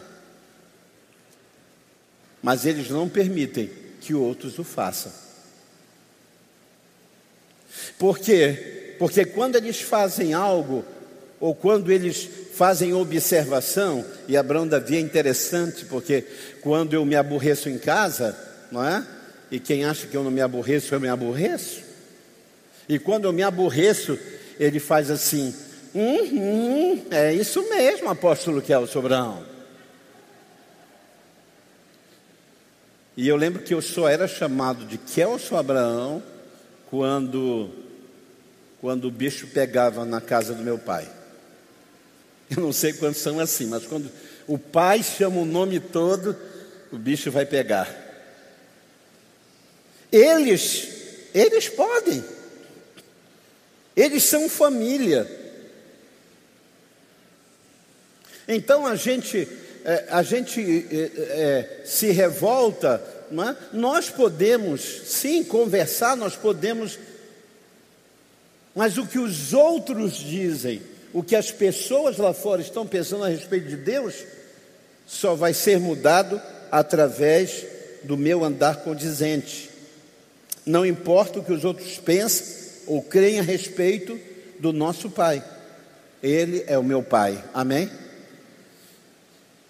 [2.43, 3.71] mas eles não permitem
[4.01, 5.13] que outros o façam.
[7.99, 8.95] Por quê?
[8.99, 10.85] Porque quando eles fazem algo,
[11.41, 16.25] ou quando eles fazem observação, e Abraão Davi é interessante, porque
[16.61, 18.37] quando eu me aborreço em casa,
[18.73, 19.07] não é?
[19.51, 21.83] E quem acha que eu não me aborreço, eu me aborreço.
[22.89, 24.19] E quando eu me aborreço,
[24.59, 25.55] ele faz assim:
[25.95, 29.58] hum, é isso mesmo, apóstolo Kelso Abraão.
[33.19, 36.23] E eu lembro que eu só era chamado de Kelso Abraão
[36.89, 37.69] quando,
[38.81, 41.11] quando o bicho pegava na casa do meu pai.
[42.49, 44.09] Eu não sei quantos são assim, mas quando
[44.47, 46.37] o pai chama o nome todo,
[46.93, 47.93] o bicho vai pegar.
[50.13, 50.87] Eles,
[51.35, 52.25] eles podem.
[53.97, 55.29] Eles são família.
[58.47, 59.49] Então a gente
[59.85, 63.57] é, a gente é, é, se revolta, é?
[63.73, 66.99] nós podemos sim conversar, nós podemos,
[68.75, 73.29] mas o que os outros dizem, o que as pessoas lá fora estão pensando a
[73.29, 74.15] respeito de Deus,
[75.07, 76.41] só vai ser mudado
[76.71, 77.65] através
[78.05, 79.71] do meu andar condizente.
[80.67, 84.19] Não importa o que os outros pensem ou creem a respeito
[84.59, 85.43] do nosso Pai,
[86.23, 87.91] Ele é o meu Pai, amém?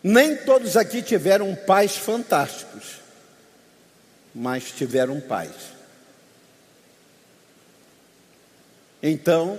[0.02, 3.00] Nem todos aqui tiveram pais fantásticos,
[4.34, 5.78] mas tiveram pais.
[9.02, 9.58] Então,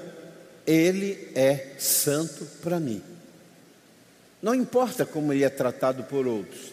[0.66, 3.02] ele é santo para mim.
[4.42, 6.72] Não importa como ele é tratado por outros,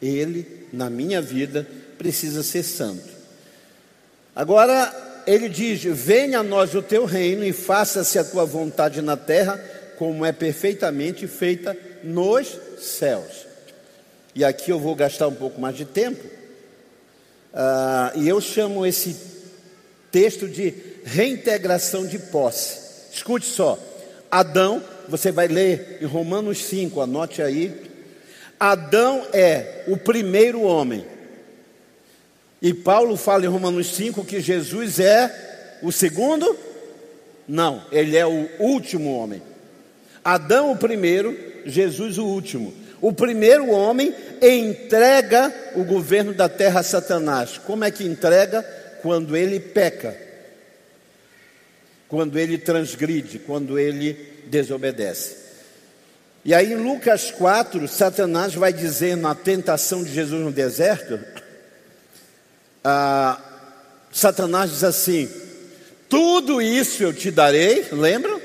[0.00, 1.66] ele, na minha vida,
[1.98, 3.08] precisa ser santo.
[4.34, 9.16] Agora, ele diz: Venha a nós o teu reino e faça-se a tua vontade na
[9.16, 9.62] terra,
[10.00, 13.46] como é perfeitamente feita nos céus.
[14.34, 16.26] E aqui eu vou gastar um pouco mais de tempo,
[17.52, 19.14] uh, e eu chamo esse
[20.10, 20.72] texto de
[21.04, 22.78] reintegração de posse.
[23.12, 23.78] Escute só:
[24.30, 27.78] Adão, você vai ler em Romanos 5, anote aí.
[28.58, 31.04] Adão é o primeiro homem.
[32.62, 36.58] E Paulo fala em Romanos 5 que Jesus é o segundo
[37.46, 39.42] Não, ele é o último homem.
[40.24, 42.74] Adão o primeiro, Jesus o último.
[43.00, 47.58] O primeiro homem entrega o governo da terra a Satanás.
[47.58, 48.62] Como é que entrega?
[49.02, 50.14] Quando ele peca,
[52.08, 54.12] quando ele transgride, quando ele
[54.46, 55.36] desobedece.
[56.44, 61.20] E aí em Lucas 4, Satanás vai dizer na tentação de Jesus no deserto,
[62.82, 63.38] ah,
[64.10, 65.28] Satanás diz assim:
[66.08, 68.39] Tudo isso eu te darei, lembram?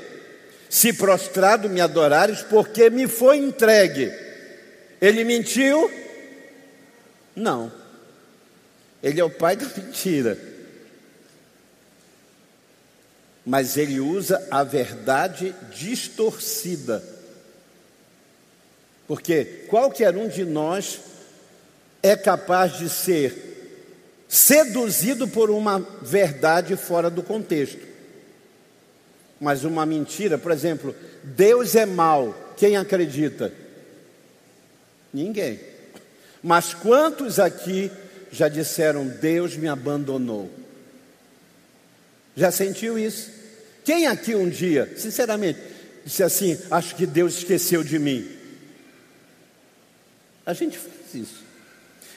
[0.76, 4.12] Se prostrado me adorares, porque me foi entregue
[5.00, 5.90] ele mentiu?
[7.34, 7.72] Não.
[9.02, 10.38] Ele é o pai da mentira.
[13.44, 17.02] Mas ele usa a verdade distorcida.
[19.06, 21.00] Porque qualquer um de nós
[22.02, 23.54] é capaz de ser
[24.28, 27.95] seduzido por uma verdade fora do contexto.
[29.40, 33.52] Mas uma mentira, por exemplo, Deus é mau, quem acredita?
[35.12, 35.60] Ninguém.
[36.42, 37.90] Mas quantos aqui
[38.30, 40.50] já disseram: Deus me abandonou?
[42.36, 43.30] Já sentiu isso?
[43.84, 45.58] Quem aqui um dia, sinceramente,
[46.04, 48.30] disse assim: Acho que Deus esqueceu de mim?
[50.44, 51.44] A gente faz isso.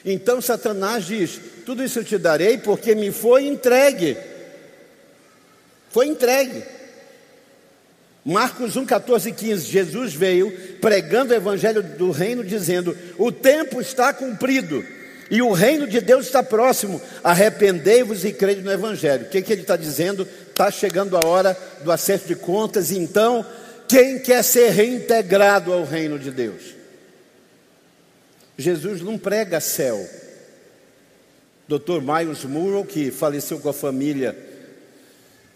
[0.04, 4.16] Então Satanás diz: Tudo isso eu te darei porque me foi entregue.
[5.90, 6.62] Foi entregue.
[8.24, 10.50] Marcos 1, 14 e 15, Jesus veio
[10.80, 14.84] pregando o evangelho do reino, dizendo: O tempo está cumprido
[15.30, 17.00] e o reino de Deus está próximo.
[17.22, 19.26] Arrependei-vos e crede no evangelho.
[19.26, 20.28] O que, que ele está dizendo?
[20.48, 23.46] Está chegando a hora do acerto de contas, então,
[23.88, 26.74] quem quer ser reintegrado ao reino de Deus?
[28.58, 30.06] Jesus não prega céu.
[31.66, 32.00] Dr.
[32.02, 34.36] Miles Murrow, que faleceu com a família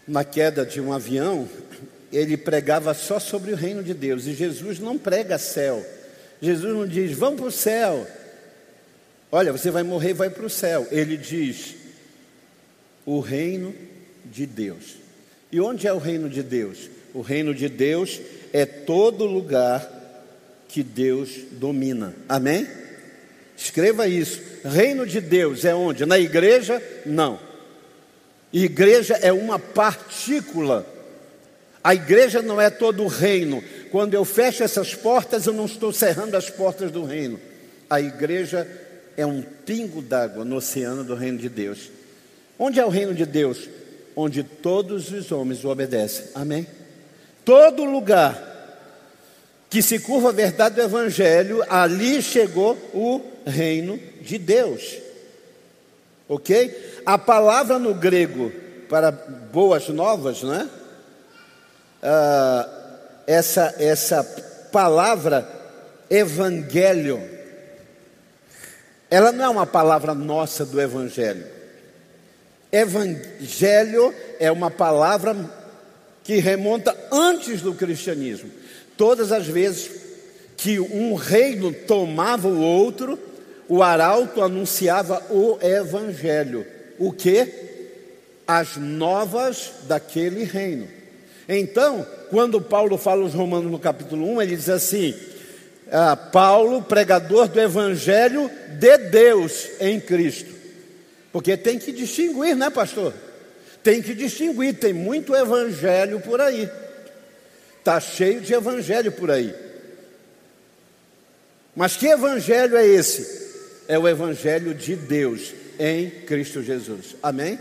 [0.07, 1.47] na queda de um avião,
[2.11, 4.25] ele pregava só sobre o reino de Deus.
[4.25, 5.85] E Jesus não prega céu.
[6.41, 8.07] Jesus não diz, vamos para o céu.
[9.31, 10.87] Olha, você vai morrer vai para o céu.
[10.91, 11.75] Ele diz,
[13.05, 13.73] o reino
[14.25, 14.97] de Deus.
[15.51, 16.89] E onde é o reino de Deus?
[17.13, 18.19] O reino de Deus
[18.51, 19.91] é todo lugar
[20.67, 22.13] que Deus domina.
[22.27, 22.67] Amém?
[23.57, 24.41] Escreva isso.
[24.63, 26.05] Reino de Deus é onde?
[26.05, 26.81] Na igreja?
[27.05, 27.39] Não.
[28.51, 30.94] Igreja é uma partícula
[31.85, 33.63] a igreja não é todo o reino.
[33.91, 37.39] Quando eu fecho essas portas, eu não estou cerrando as portas do reino.
[37.87, 38.67] A igreja
[39.15, 41.91] é um pingo d'água no oceano do reino de Deus.
[42.57, 43.69] Onde é o reino de Deus?
[44.15, 46.25] Onde todos os homens o obedecem.
[46.33, 46.65] Amém?
[47.45, 48.41] Todo lugar
[49.69, 54.97] que se curva a verdade do Evangelho, ali chegou o reino de Deus.
[56.27, 57.01] Ok?
[57.05, 58.51] A palavra no grego
[58.89, 60.84] para boas novas, não
[62.01, 62.69] uh,
[63.27, 64.23] essa, essa
[64.71, 65.47] palavra
[66.09, 67.21] evangelho,
[69.09, 71.45] ela não é uma palavra nossa do evangelho.
[72.71, 75.35] Evangelho é uma palavra
[76.23, 78.51] que remonta antes do cristianismo.
[78.97, 79.91] Todas as vezes
[80.57, 83.17] que um reino tomava o outro,
[83.67, 86.65] o arauto anunciava o evangelho.
[86.97, 87.47] O que?
[88.47, 90.87] As novas daquele reino.
[91.47, 95.13] Então, quando Paulo fala aos Romanos no capítulo 1, ele diz assim:
[95.91, 100.53] ah, Paulo, pregador do Evangelho de Deus em Cristo.
[101.31, 103.13] Porque tem que distinguir, né, pastor?
[103.83, 106.67] Tem que distinguir, tem muito evangelho por aí.
[107.77, 109.53] Está cheio de evangelho por aí.
[111.75, 113.45] Mas que evangelho é esse?
[113.87, 117.15] É o evangelho de Deus em Cristo Jesus.
[117.21, 117.59] Amém?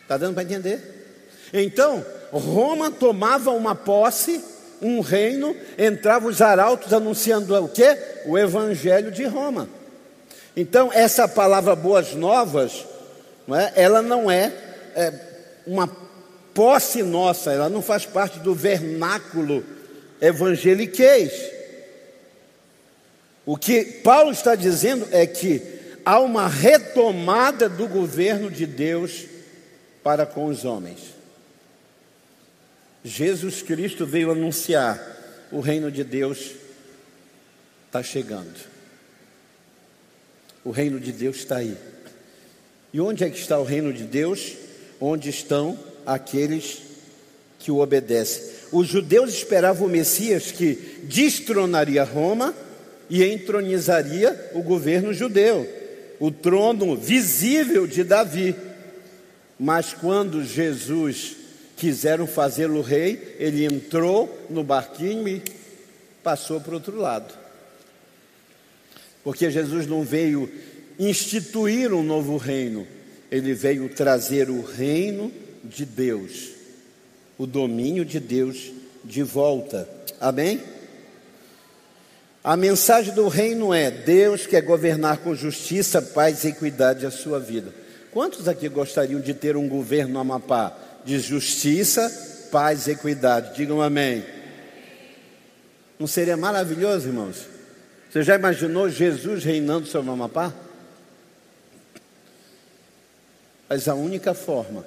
[0.00, 1.01] Está dando para entender?
[1.52, 4.42] Então, Roma tomava uma posse,
[4.80, 7.96] um reino, entravam os arautos anunciando o quê?
[8.26, 9.68] O evangelho de Roma.
[10.56, 12.86] Então, essa palavra boas novas,
[13.46, 13.72] não é?
[13.74, 14.52] ela não é,
[14.94, 15.12] é
[15.66, 15.88] uma
[16.54, 19.64] posse nossa, ela não faz parte do vernáculo
[20.20, 21.32] evangeliquez.
[23.44, 25.62] O que Paulo está dizendo é que
[26.04, 29.24] há uma retomada do governo de Deus
[30.02, 31.21] para com os homens.
[33.04, 35.00] Jesus Cristo veio anunciar:
[35.50, 36.52] o reino de Deus
[37.86, 38.72] está chegando.
[40.64, 41.76] O reino de Deus está aí.
[42.92, 44.54] E onde é que está o reino de Deus?
[45.00, 46.82] Onde estão aqueles
[47.58, 48.52] que o obedecem.
[48.70, 50.74] Os judeus esperavam o Messias que
[51.04, 52.54] destronaria Roma
[53.10, 55.68] e entronizaria o governo judeu,
[56.18, 58.54] o trono visível de Davi.
[59.58, 61.36] Mas quando Jesus
[61.82, 65.42] quiseram fazê-lo rei, ele entrou no barquinho e
[66.22, 67.34] passou para o outro lado.
[69.24, 70.48] Porque Jesus não veio
[70.96, 72.86] instituir um novo reino,
[73.32, 75.32] ele veio trazer o reino
[75.64, 76.50] de Deus,
[77.36, 78.70] o domínio de Deus
[79.02, 79.88] de volta.
[80.20, 80.62] Amém?
[82.44, 87.40] A mensagem do reino é: Deus quer governar com justiça, paz e equidade a sua
[87.40, 87.74] vida.
[88.12, 93.56] Quantos aqui gostariam de ter um governo no Amapá de justiça, paz e equidade?
[93.56, 94.24] Digam amém.
[95.98, 97.46] Não seria maravilhoso, irmãos?
[98.10, 100.52] Você já imaginou Jesus reinando sobre o Amapá?
[103.68, 104.84] Mas a única forma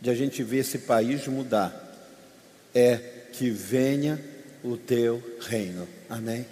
[0.00, 1.72] de a gente ver esse país mudar
[2.74, 2.96] é
[3.32, 4.20] que venha
[4.62, 5.88] o teu reino.
[6.10, 6.44] Amém?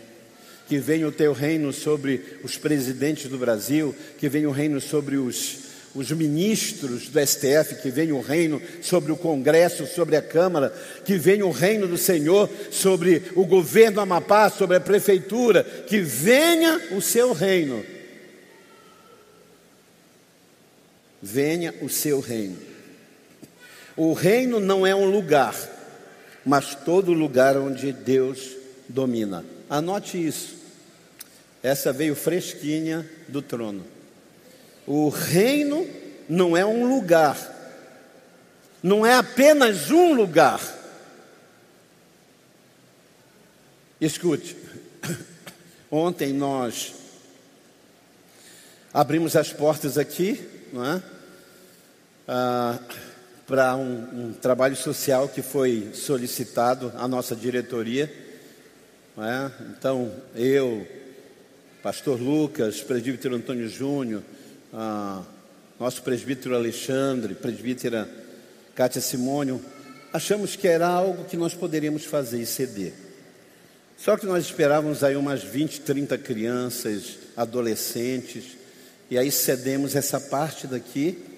[0.68, 5.16] Que venha o teu reino sobre os presidentes do Brasil, que venha o reino sobre
[5.16, 10.72] os, os ministros do STF, que venha o reino sobre o Congresso, sobre a Câmara,
[11.05, 16.80] que venha o reino do Senhor sobre o governo Amapá, sobre a prefeitura, que venha
[16.93, 17.84] o seu reino.
[21.20, 22.57] Venha o seu reino.
[23.97, 25.55] O reino não é um lugar,
[26.47, 28.57] mas todo lugar onde Deus
[28.88, 29.45] domina.
[29.68, 30.57] Anote isso.
[31.62, 33.84] Essa veio fresquinha do trono.
[34.87, 35.87] O reino
[36.28, 37.37] não é um lugar,
[38.83, 40.61] não é apenas um lugar.
[44.01, 44.57] Escute,
[45.91, 46.95] ontem nós
[48.93, 50.41] abrimos as portas aqui,
[50.72, 51.03] não é?
[52.26, 52.78] Ah,
[53.51, 58.09] para um, um, trabalho social que foi solicitado à nossa diretoria.
[59.18, 59.51] É?
[59.76, 60.87] Então, eu,
[61.83, 64.22] pastor Lucas, presbítero Antônio Júnior,
[64.73, 65.23] ah,
[65.79, 68.09] nosso presbítero Alexandre, presbítera
[68.75, 69.61] Cátia Simônio,
[70.12, 72.93] achamos que era algo que nós poderíamos fazer e ceder.
[73.97, 78.57] Só que nós esperávamos aí umas 20, 30 crianças, adolescentes,
[79.11, 81.31] e aí cedemos essa parte daqui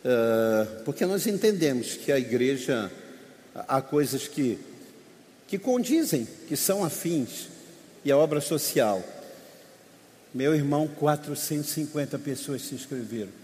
[0.00, 2.90] Uh, porque nós entendemos que a igreja
[3.54, 4.58] há coisas que,
[5.46, 7.48] que condizem, que são afins,
[8.02, 9.04] e a obra social.
[10.32, 13.40] Meu irmão, 450 pessoas se inscreveram.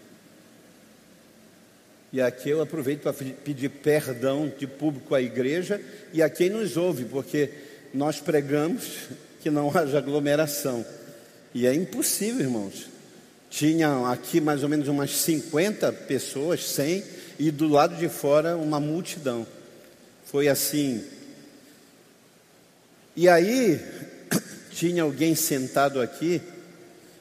[2.13, 5.81] E aqui eu aproveito para pedir perdão de público à igreja
[6.13, 7.51] e a quem nos ouve, porque
[7.93, 9.09] nós pregamos
[9.43, 10.87] que não haja aglomeração.
[11.53, 12.89] E é impossível, irmãos.
[13.51, 17.05] Tinha aqui mais ou menos umas 50 pessoas, 100,
[17.39, 19.47] e do lado de fora uma multidão.
[20.25, 21.05] Foi assim.
[23.15, 23.81] E aí,
[24.71, 26.41] tinha alguém sentado aqui,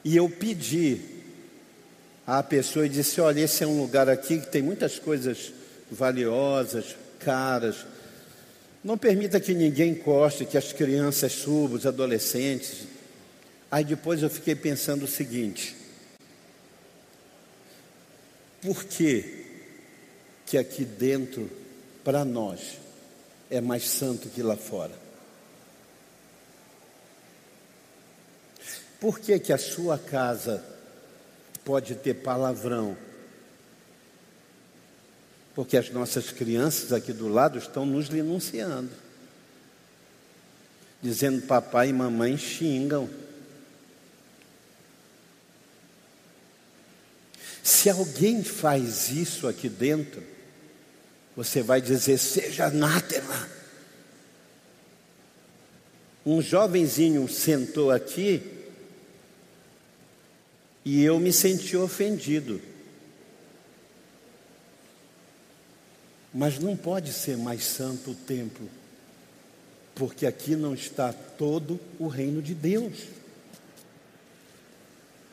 [0.06, 1.00] e eu pedi
[2.24, 5.52] à pessoa e disse: Olha, esse é um lugar aqui que tem muitas coisas
[5.90, 7.84] valiosas, caras.
[8.84, 12.86] Não permita que ninguém encoste, que as crianças subam, os adolescentes.
[13.68, 15.74] Aí depois eu fiquei pensando o seguinte:
[18.62, 19.44] por que,
[20.46, 21.50] que aqui dentro,
[22.04, 22.78] para nós,
[23.50, 25.05] é mais santo que lá fora?
[29.00, 30.64] Por que, que a sua casa
[31.64, 32.96] pode ter palavrão?
[35.54, 38.90] Porque as nossas crianças aqui do lado estão nos denunciando,
[41.02, 43.08] dizendo papai e mamãe xingam.
[47.62, 50.22] Se alguém faz isso aqui dentro,
[51.34, 53.48] você vai dizer: seja anátema.
[56.24, 58.55] Um jovenzinho sentou aqui
[60.86, 62.62] e eu me senti ofendido.
[66.32, 68.68] Mas não pode ser mais santo o templo,
[69.96, 72.98] porque aqui não está todo o reino de Deus.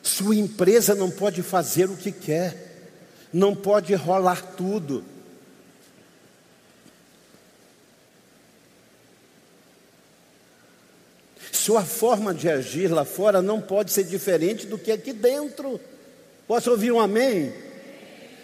[0.02, 2.90] Sua empresa não pode fazer o que quer,
[3.32, 5.04] não pode rolar tudo.
[11.64, 15.80] Sua forma de agir lá fora não pode ser diferente do que aqui dentro.
[16.46, 17.54] Posso ouvir um amém?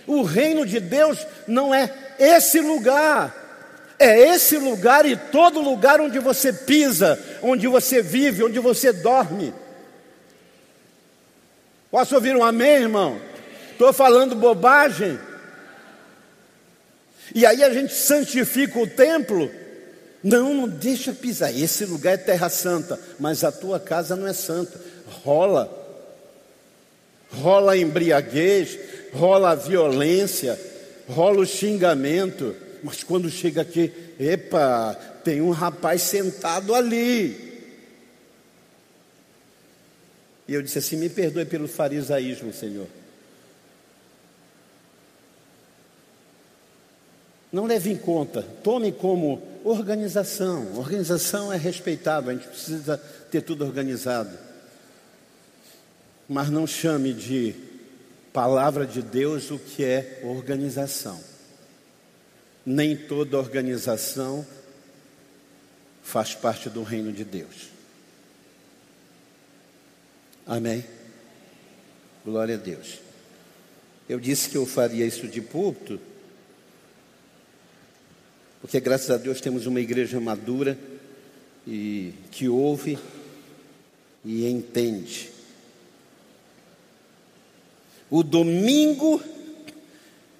[0.06, 6.18] O reino de Deus não é esse lugar, é esse lugar e todo lugar onde
[6.18, 9.52] você pisa, onde você vive, onde você dorme.
[11.90, 13.20] Posso ouvir um amém, irmão?
[13.72, 15.20] Estou falando bobagem.
[17.34, 19.59] E aí a gente santifica o templo.
[20.22, 21.56] Não, não deixa pisar.
[21.56, 24.80] Esse lugar é terra santa, mas a tua casa não é santa.
[25.24, 25.78] Rola.
[27.32, 28.78] Rola embriaguez,
[29.12, 30.58] rola violência,
[31.08, 37.50] rola o xingamento, Mas quando chega aqui, epa, tem um rapaz sentado ali.
[40.48, 42.86] E eu disse assim: me perdoe pelo farisaísmo, Senhor.
[47.52, 50.76] Não leve em conta, tome como organização.
[50.76, 52.96] Organização é respeitável, a gente precisa
[53.30, 54.36] ter tudo organizado.
[56.28, 57.54] Mas não chame de
[58.32, 61.20] palavra de Deus o que é organização.
[62.64, 64.46] Nem toda organização
[66.02, 67.70] faz parte do reino de Deus.
[70.46, 70.84] Amém?
[72.24, 72.98] Glória a Deus.
[74.08, 76.00] Eu disse que eu faria isso de púlpito,
[78.60, 80.76] porque graças a Deus temos uma igreja madura
[81.66, 82.98] e que ouve
[84.24, 85.30] e entende.
[88.10, 89.22] O domingo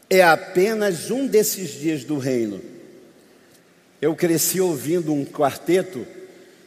[0.09, 2.61] é apenas um desses dias do reino.
[4.01, 6.07] Eu cresci ouvindo um quarteto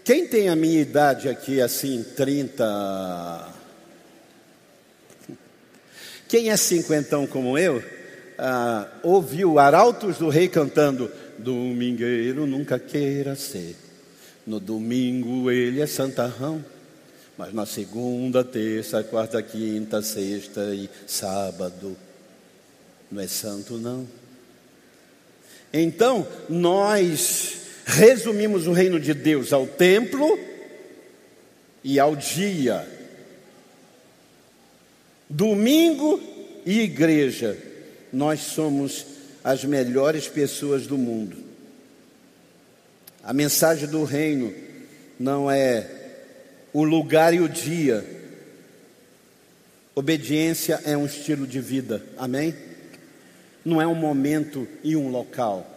[0.03, 3.53] quem tem a minha idade aqui, assim, 30.
[6.27, 7.81] Quem é cinquentão como eu,
[8.37, 11.09] ah, ouviu Arautos do Rei cantando:
[11.43, 13.75] Domingueiro nunca queira ser.
[14.45, 16.63] No domingo ele é santarrão,
[17.37, 21.95] mas na segunda, terça, quarta, quinta, sexta e sábado
[23.13, 24.07] não é santo, não.
[25.71, 30.39] Então, nós resumimos o reino de Deus ao templo
[31.83, 32.87] e ao dia.
[35.29, 36.19] Domingo
[36.65, 37.57] e igreja,
[38.11, 39.05] nós somos
[39.43, 41.37] as melhores pessoas do mundo.
[43.23, 44.53] A mensagem do reino
[45.19, 45.89] não é
[46.71, 48.05] o lugar e o dia.
[49.95, 52.55] Obediência é um estilo de vida, amém?
[53.63, 55.69] Não é um momento e um local.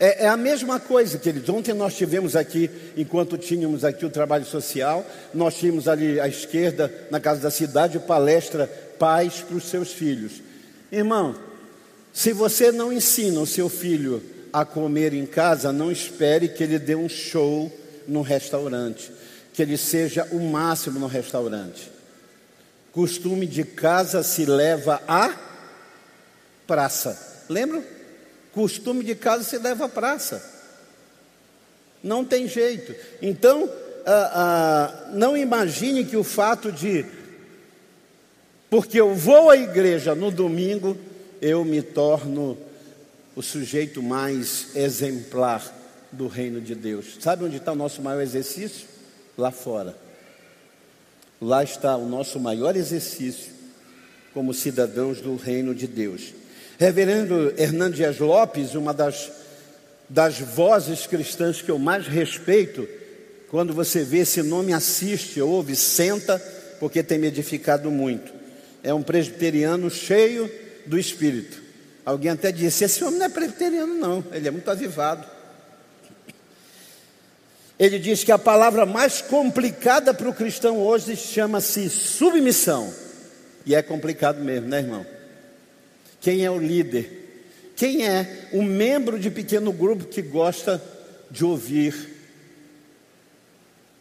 [0.00, 1.48] É, é, a mesma coisa, queridos.
[1.48, 5.04] Ontem nós tivemos aqui, enquanto tínhamos aqui o trabalho social,
[5.34, 10.47] nós tínhamos ali à esquerda, na Casa da Cidade, palestra Pais para os seus filhos.
[10.90, 11.36] Irmão,
[12.12, 14.22] se você não ensina o seu filho
[14.52, 17.70] a comer em casa, não espere que ele dê um show
[18.06, 19.12] no restaurante,
[19.52, 21.90] que ele seja o máximo no restaurante.
[22.90, 25.32] Costume de casa se leva à
[26.66, 27.44] praça.
[27.48, 27.82] Lembra?
[28.52, 30.42] Costume de casa se leva à praça.
[32.02, 32.94] Não tem jeito.
[33.20, 33.70] Então,
[34.06, 37.04] ah, ah, não imagine que o fato de,
[38.70, 40.96] porque eu vou à igreja no domingo,
[41.40, 42.56] eu me torno
[43.34, 45.74] o sujeito mais exemplar
[46.10, 47.16] do reino de Deus.
[47.20, 48.86] Sabe onde está o nosso maior exercício?
[49.36, 49.96] Lá fora.
[51.40, 53.52] Lá está o nosso maior exercício
[54.34, 56.34] como cidadãos do reino de Deus.
[56.78, 59.30] Reverendo Hernandes Lopes, uma das,
[60.08, 62.88] das vozes cristãs que eu mais respeito,
[63.50, 66.38] quando você vê esse nome, assiste, ouve, senta,
[66.78, 68.37] porque tem me edificado muito.
[68.88, 70.50] É um presbiteriano cheio
[70.86, 71.62] do Espírito.
[72.06, 75.28] Alguém até disse: esse homem não é presbiteriano, não, ele é muito avivado.
[77.78, 82.90] Ele diz que a palavra mais complicada para o cristão hoje chama-se submissão.
[83.66, 85.04] E é complicado mesmo, né, irmão?
[86.18, 87.72] Quem é o líder?
[87.76, 90.82] Quem é o membro de pequeno grupo que gosta
[91.30, 91.94] de ouvir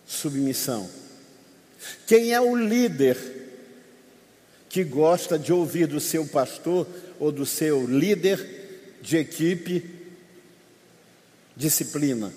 [0.05, 0.89] submissão?
[2.07, 3.46] Quem é o líder
[4.77, 6.85] que gosta de ouvir do seu pastor
[7.19, 9.89] ou do seu líder de equipe
[11.55, 12.31] disciplina?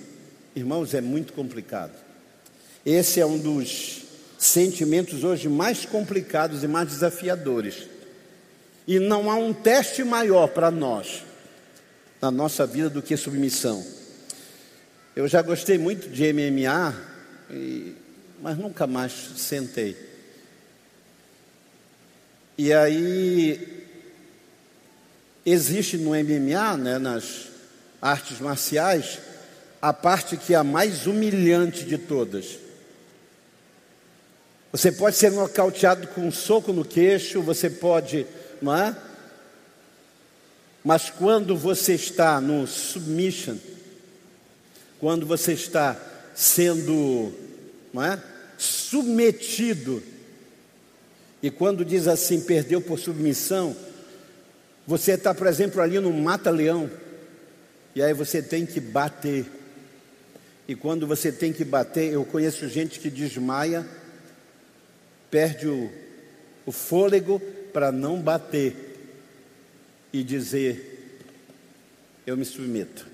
[0.56, 1.92] Irmãos, é muito complicado.
[2.82, 4.04] Esse é um dos
[4.38, 7.86] sentimentos hoje mais complicados e mais desafiadores.
[8.88, 11.22] E não há um teste maior para nós
[12.22, 13.84] na nossa vida do que submissão.
[15.14, 16.94] Eu já gostei muito de MMA,
[18.40, 20.08] mas nunca mais sentei.
[22.62, 23.86] E aí
[25.46, 27.46] existe no MMA, né, nas
[28.02, 29.18] artes marciais,
[29.80, 32.58] a parte que é a mais humilhante de todas.
[34.70, 38.26] Você pode ser nocauteado com um soco no queixo, você pode
[38.60, 38.94] não é?
[40.84, 43.56] Mas quando você está no submission,
[44.98, 45.96] quando você está
[46.34, 47.32] sendo,
[47.90, 48.22] não é?
[48.58, 50.02] Submetido,
[51.42, 53.76] e quando diz assim, perdeu por submissão,
[54.86, 56.90] você está, por exemplo, ali no mata-leão,
[57.94, 59.46] e aí você tem que bater.
[60.68, 63.86] E quando você tem que bater, eu conheço gente que desmaia,
[65.30, 65.90] perde o,
[66.66, 67.40] o fôlego,
[67.72, 68.76] para não bater
[70.12, 71.18] e dizer:
[72.26, 73.06] eu me submeto.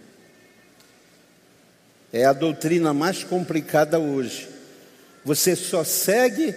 [2.12, 4.48] É a doutrina mais complicada hoje.
[5.24, 6.54] Você só segue,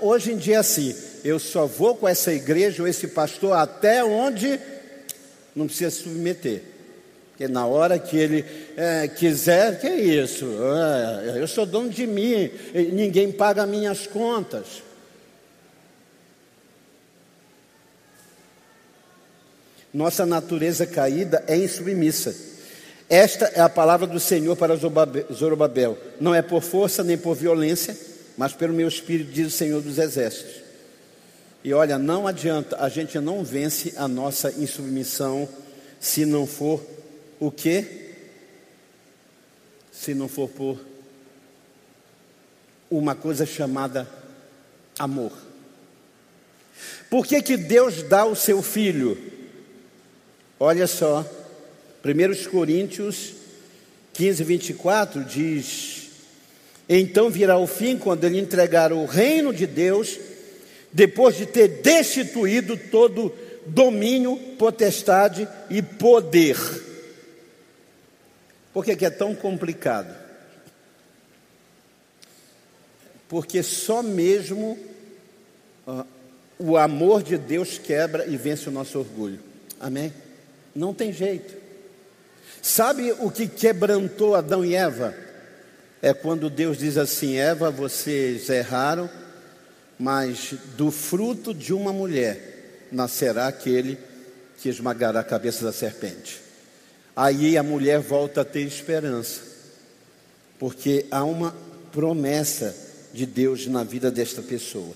[0.00, 0.94] hoje em dia é assim,
[1.24, 4.58] eu só vou com essa igreja ou esse pastor até onde
[5.54, 6.62] não precisa se submeter.
[7.30, 8.44] Porque na hora que ele
[8.76, 10.46] é, quiser, que é isso?
[11.34, 12.50] É, eu sou dono de mim,
[12.92, 14.82] ninguém paga minhas contas.
[19.92, 22.34] Nossa natureza caída é insubmissa.
[23.08, 25.96] Esta é a palavra do Senhor para Zorobabel.
[26.20, 27.96] Não é por força nem por violência,
[28.38, 30.62] mas pelo meu espírito, diz o Senhor dos Exércitos.
[31.64, 35.48] E olha, não adianta, a gente não vence a nossa insubmissão
[35.98, 36.80] se não for
[37.40, 38.14] o quê?
[39.90, 40.78] Se não for por
[42.88, 44.08] uma coisa chamada
[44.96, 45.32] amor.
[47.10, 49.18] Por que, que Deus dá o seu filho?
[50.60, 51.28] Olha só,
[52.04, 53.32] 1 Coríntios
[54.12, 56.07] 15, 24 diz:
[56.88, 60.18] Então virá o fim quando ele entregar o reino de Deus,
[60.92, 63.34] depois de ter destituído todo
[63.66, 66.56] domínio, potestade e poder.
[68.72, 70.14] Por que, é tão complicado?
[73.28, 74.78] Porque só mesmo
[75.86, 76.06] uh,
[76.58, 79.40] o amor de Deus quebra e vence o nosso orgulho.
[79.78, 80.12] Amém?
[80.74, 81.54] Não tem jeito.
[82.62, 85.14] Sabe o que quebrantou Adão e Eva?
[86.00, 89.10] É quando Deus diz assim: Eva, vocês erraram,
[89.98, 93.98] mas do fruto de uma mulher nascerá aquele
[94.58, 96.40] que esmagará a cabeça da serpente.
[97.14, 99.40] Aí a mulher volta a ter esperança,
[100.58, 101.54] porque há uma
[101.90, 102.76] promessa
[103.12, 104.94] de Deus na vida desta pessoa.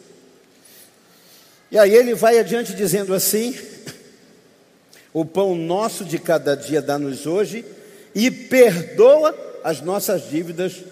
[1.71, 3.57] E aí ele vai adiante dizendo assim:
[5.13, 7.65] o pão nosso de cada dia dá-nos hoje
[8.15, 9.35] e perdoa
[9.65, 10.83] as nossas dívidas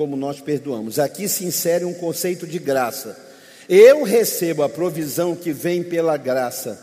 [0.00, 0.98] como nós perdoamos.
[0.98, 3.22] Aqui se insere um conceito de graça.
[3.68, 6.82] Eu recebo a provisão que vem pela graça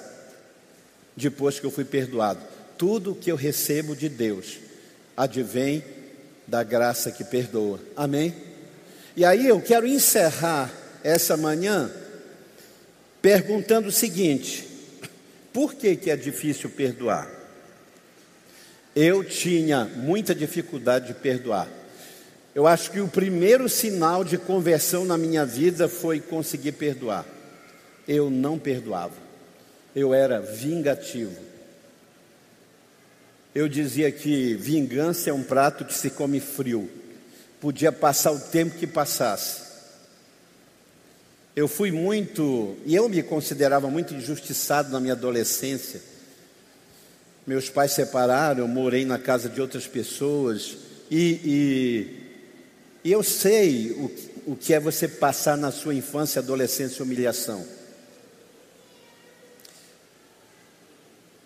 [1.15, 2.39] depois que eu fui perdoado.
[2.77, 4.59] Tudo que eu recebo de Deus
[5.17, 5.83] advém
[6.45, 7.79] da graça que perdoa.
[7.95, 8.35] Amém?
[9.15, 10.71] E aí eu quero encerrar
[11.03, 11.89] essa manhã
[13.19, 14.67] perguntando o seguinte:
[15.51, 17.27] por que, que é difícil perdoar?
[18.95, 21.76] Eu tinha muita dificuldade de perdoar.
[22.57, 27.23] Eu acho que o primeiro sinal de conversão na minha vida foi conseguir perdoar.
[28.07, 29.13] Eu não perdoava.
[29.95, 31.37] Eu era vingativo.
[33.53, 36.89] Eu dizia que vingança é um prato que se come frio.
[37.61, 39.61] Podia passar o tempo que passasse.
[41.55, 46.01] Eu fui muito, e eu me considerava muito injustiçado na minha adolescência.
[47.45, 50.75] Meus pais separaram, eu morei na casa de outras pessoas,
[51.11, 52.16] e, e,
[53.07, 57.65] e eu sei o, o que é você passar na sua infância adolescência humilhação.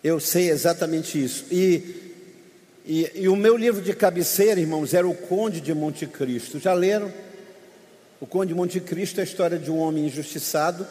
[0.02, 1.44] Eu sei exatamente isso.
[1.52, 2.14] E,
[2.84, 6.58] e, e, o meu livro de cabeceira, irmãos, era O Conde de Monte Cristo.
[6.58, 7.14] Já leram?
[8.20, 10.84] O Conde Monte Cristo é a história de um homem injustiçado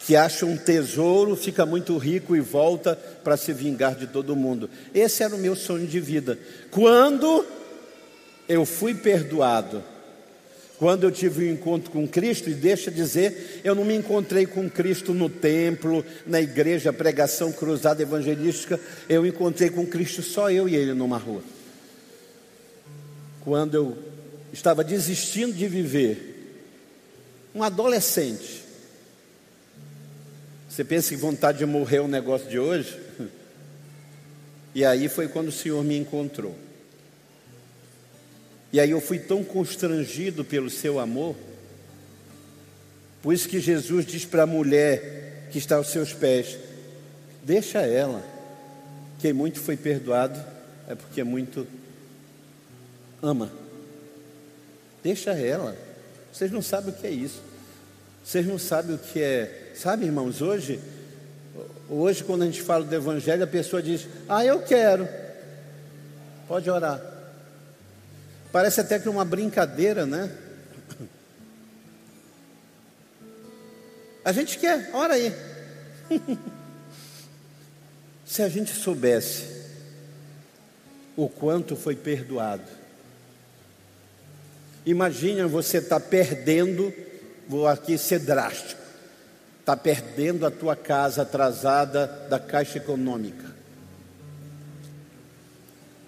[0.00, 4.68] que acha um tesouro, fica muito rico e volta para se vingar de todo mundo.
[4.92, 6.36] Esse era o meu sonho de vida.
[6.72, 7.46] Quando
[8.48, 9.91] eu fui perdoado,
[10.82, 14.68] quando eu tive um encontro com Cristo, e deixa dizer, eu não me encontrei com
[14.68, 20.74] Cristo no templo, na igreja, pregação cruzada evangelística, eu encontrei com Cristo só eu e
[20.74, 21.40] ele numa rua.
[23.42, 23.96] Quando eu
[24.52, 26.64] estava desistindo de viver,
[27.54, 28.64] um adolescente.
[30.68, 32.98] Você pensa que vontade de morrer é um negócio de hoje?
[34.74, 36.56] E aí foi quando o Senhor me encontrou.
[38.72, 41.36] E aí eu fui tão constrangido pelo seu amor.
[43.22, 46.56] Por isso que Jesus diz para a mulher que está aos seus pés:
[47.42, 48.24] Deixa ela.
[49.20, 50.42] Quem muito foi perdoado
[50.88, 51.66] é porque muito
[53.22, 53.52] ama.
[55.02, 55.76] Deixa ela.
[56.32, 57.42] Vocês não sabem o que é isso.
[58.24, 59.72] Vocês não sabem o que é.
[59.74, 60.80] Sabe, irmãos, hoje,
[61.90, 65.06] hoje quando a gente fala do Evangelho, a pessoa diz: Ah, eu quero.
[66.48, 67.11] Pode orar.
[68.52, 70.30] Parece até que uma brincadeira, né?
[74.24, 75.32] A gente quer, ora aí.
[78.24, 79.62] Se a gente soubesse
[81.16, 82.82] o quanto foi perdoado,
[84.84, 86.92] Imagina você estar tá perdendo,
[87.48, 88.80] vou aqui ser drástico,
[89.60, 93.52] está perdendo a tua casa atrasada da Caixa Econômica.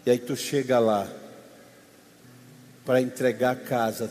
[0.04, 1.08] E aí tu chega lá
[2.84, 4.10] para entregar a casa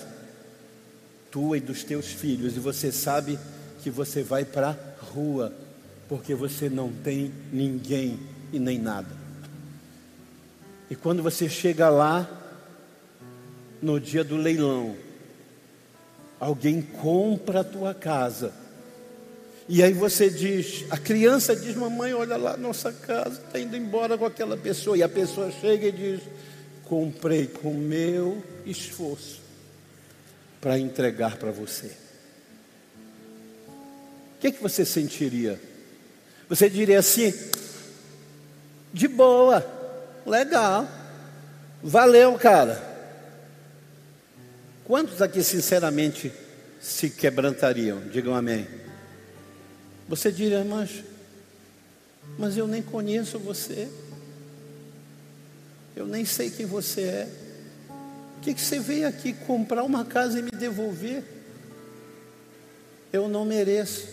[1.33, 3.39] tua e dos teus filhos e você sabe
[3.81, 5.51] que você vai para a rua
[6.07, 8.19] porque você não tem ninguém
[8.51, 9.09] e nem nada.
[10.91, 12.29] E quando você chega lá
[13.81, 14.95] no dia do leilão,
[16.39, 18.53] alguém compra a tua casa.
[19.67, 24.19] E aí você diz, a criança diz, mamãe, olha lá, nossa casa está indo embora
[24.19, 24.95] com aquela pessoa.
[24.95, 26.21] E a pessoa chega e diz,
[26.85, 29.41] comprei com meu esforço
[30.61, 31.87] para entregar para você.
[34.37, 35.59] O que, que você sentiria?
[36.49, 37.33] Você diria assim,
[38.93, 39.65] de boa,
[40.25, 40.87] legal,
[41.81, 42.91] valeu, cara.
[44.85, 46.31] Quantos aqui, sinceramente,
[46.79, 48.01] se quebrantariam?
[48.09, 48.67] Digam amém.
[50.07, 51.03] Você diria, mas,
[52.37, 53.89] mas eu nem conheço você.
[55.95, 57.29] Eu nem sei quem você é.
[58.37, 61.23] O que, que você veio aqui comprar uma casa e me devolver?
[63.11, 64.07] Eu não mereço.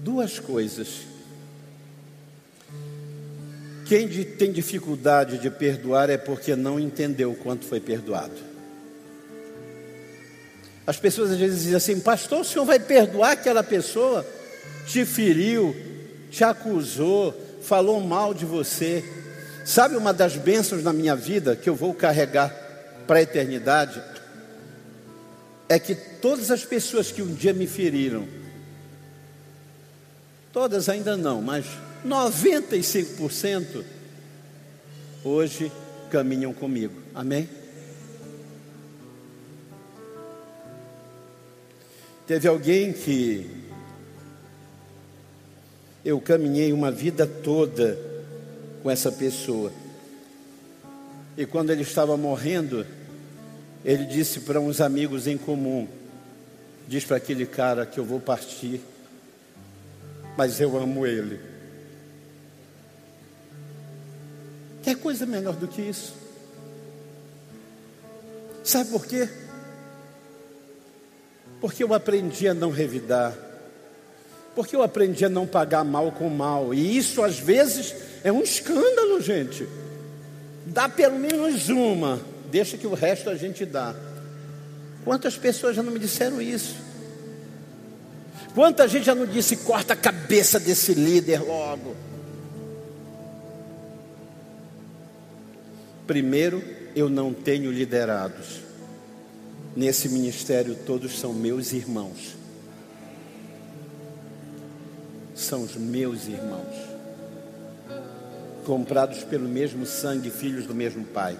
[0.00, 1.08] Duas coisas
[3.88, 8.34] quem tem dificuldade de perdoar é porque não entendeu quanto foi perdoado.
[10.86, 14.26] As pessoas às vezes dizem assim: Pastor, o senhor vai perdoar aquela pessoa?
[14.86, 15.74] Te feriu,
[16.30, 19.04] te acusou, falou mal de você.
[19.64, 22.48] Sabe uma das bênçãos na minha vida que eu vou carregar
[23.06, 24.02] para a eternidade?
[25.68, 28.26] É que todas as pessoas que um dia me feriram,
[30.52, 31.66] todas ainda não, mas
[32.06, 33.84] 95%
[35.22, 35.70] hoje
[36.10, 36.94] caminham comigo.
[37.14, 37.48] Amém?
[42.26, 43.67] Teve alguém que
[46.04, 47.98] eu caminhei uma vida toda
[48.82, 49.72] com essa pessoa.
[51.36, 52.86] E quando ele estava morrendo,
[53.84, 55.86] ele disse para uns amigos em comum:
[56.86, 58.80] Diz para aquele cara que eu vou partir,
[60.36, 61.40] mas eu amo ele.
[64.82, 66.14] Quer coisa melhor do que isso?
[68.64, 69.28] Sabe por quê?
[71.60, 73.47] Porque eu aprendi a não revidar.
[74.58, 76.74] Porque eu aprendi a não pagar mal com mal.
[76.74, 77.94] E isso às vezes
[78.24, 79.68] é um escândalo, gente.
[80.66, 83.94] Dá pelo menos uma, deixa que o resto a gente dá.
[85.04, 86.74] Quantas pessoas já não me disseram isso?
[88.52, 91.94] Quanta gente já não disse, corta a cabeça desse líder logo?
[96.04, 96.64] Primeiro,
[96.96, 98.60] eu não tenho liderados.
[99.76, 102.37] Nesse ministério, todos são meus irmãos.
[105.38, 106.74] São os meus irmãos,
[108.66, 111.38] comprados pelo mesmo sangue, filhos do mesmo Pai.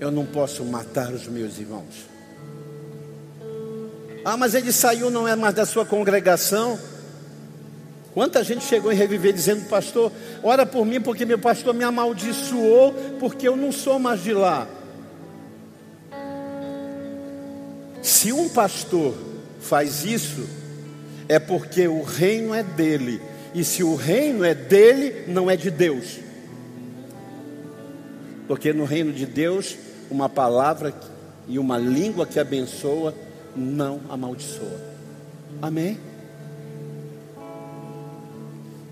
[0.00, 2.08] Eu não posso matar os meus irmãos.
[4.24, 6.76] Ah, mas ele saiu, não é mais da sua congregação.
[8.12, 10.10] Quanta gente chegou em reviver dizendo, pastor,
[10.42, 14.66] ora por mim porque meu pastor me amaldiçoou porque eu não sou mais de lá.
[18.02, 19.14] Se um pastor
[19.60, 20.57] faz isso,
[21.28, 23.20] é porque o reino é dele.
[23.54, 26.18] E se o reino é dele, não é de Deus.
[28.46, 29.76] Porque no reino de Deus,
[30.10, 30.94] uma palavra
[31.46, 33.14] e uma língua que abençoa
[33.54, 34.80] não amaldiçoa.
[35.60, 35.98] Amém?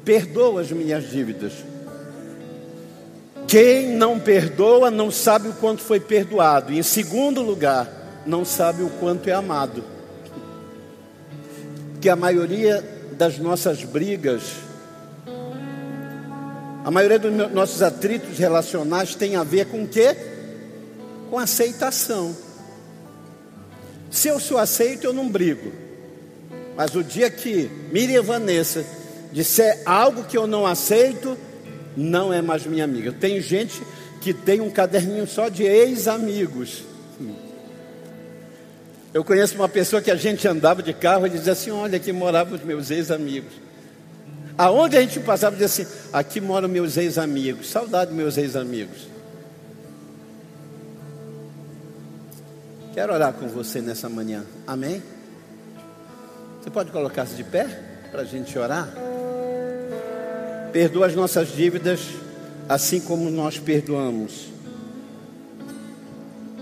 [0.06, 1.52] perdoa as minhas dívidas.
[3.48, 6.72] Quem não perdoa não sabe o quanto foi perdoado.
[6.72, 9.82] E em segundo lugar, não sabe o quanto é amado.
[12.00, 14.42] Que a maioria das nossas brigas,
[16.84, 20.16] a maioria dos nossos atritos relacionais tem a ver com o quê?
[21.30, 22.36] Com aceitação.
[24.10, 25.72] Se eu sou aceito, eu não brigo.
[26.76, 28.84] Mas o dia que Miriam Vanessa
[29.32, 31.36] disser algo que eu não aceito,
[31.96, 33.12] não é mais minha amiga.
[33.12, 33.82] Tem gente
[34.20, 36.84] que tem um caderninho só de ex-amigos.
[39.16, 42.12] Eu conheço uma pessoa que a gente andava de carro e dizia assim: Olha, aqui
[42.12, 43.50] moravam os meus ex-amigos.
[44.58, 47.70] Aonde a gente passava, dizia assim: Aqui moram meus ex-amigos.
[47.70, 49.08] Saudade dos meus ex-amigos.
[52.92, 54.44] Quero orar com você nessa manhã.
[54.66, 55.02] Amém?
[56.60, 57.64] Você pode colocar-se de pé
[58.12, 58.92] para a gente orar?
[60.74, 62.00] Perdoa as nossas dívidas,
[62.68, 64.55] assim como nós perdoamos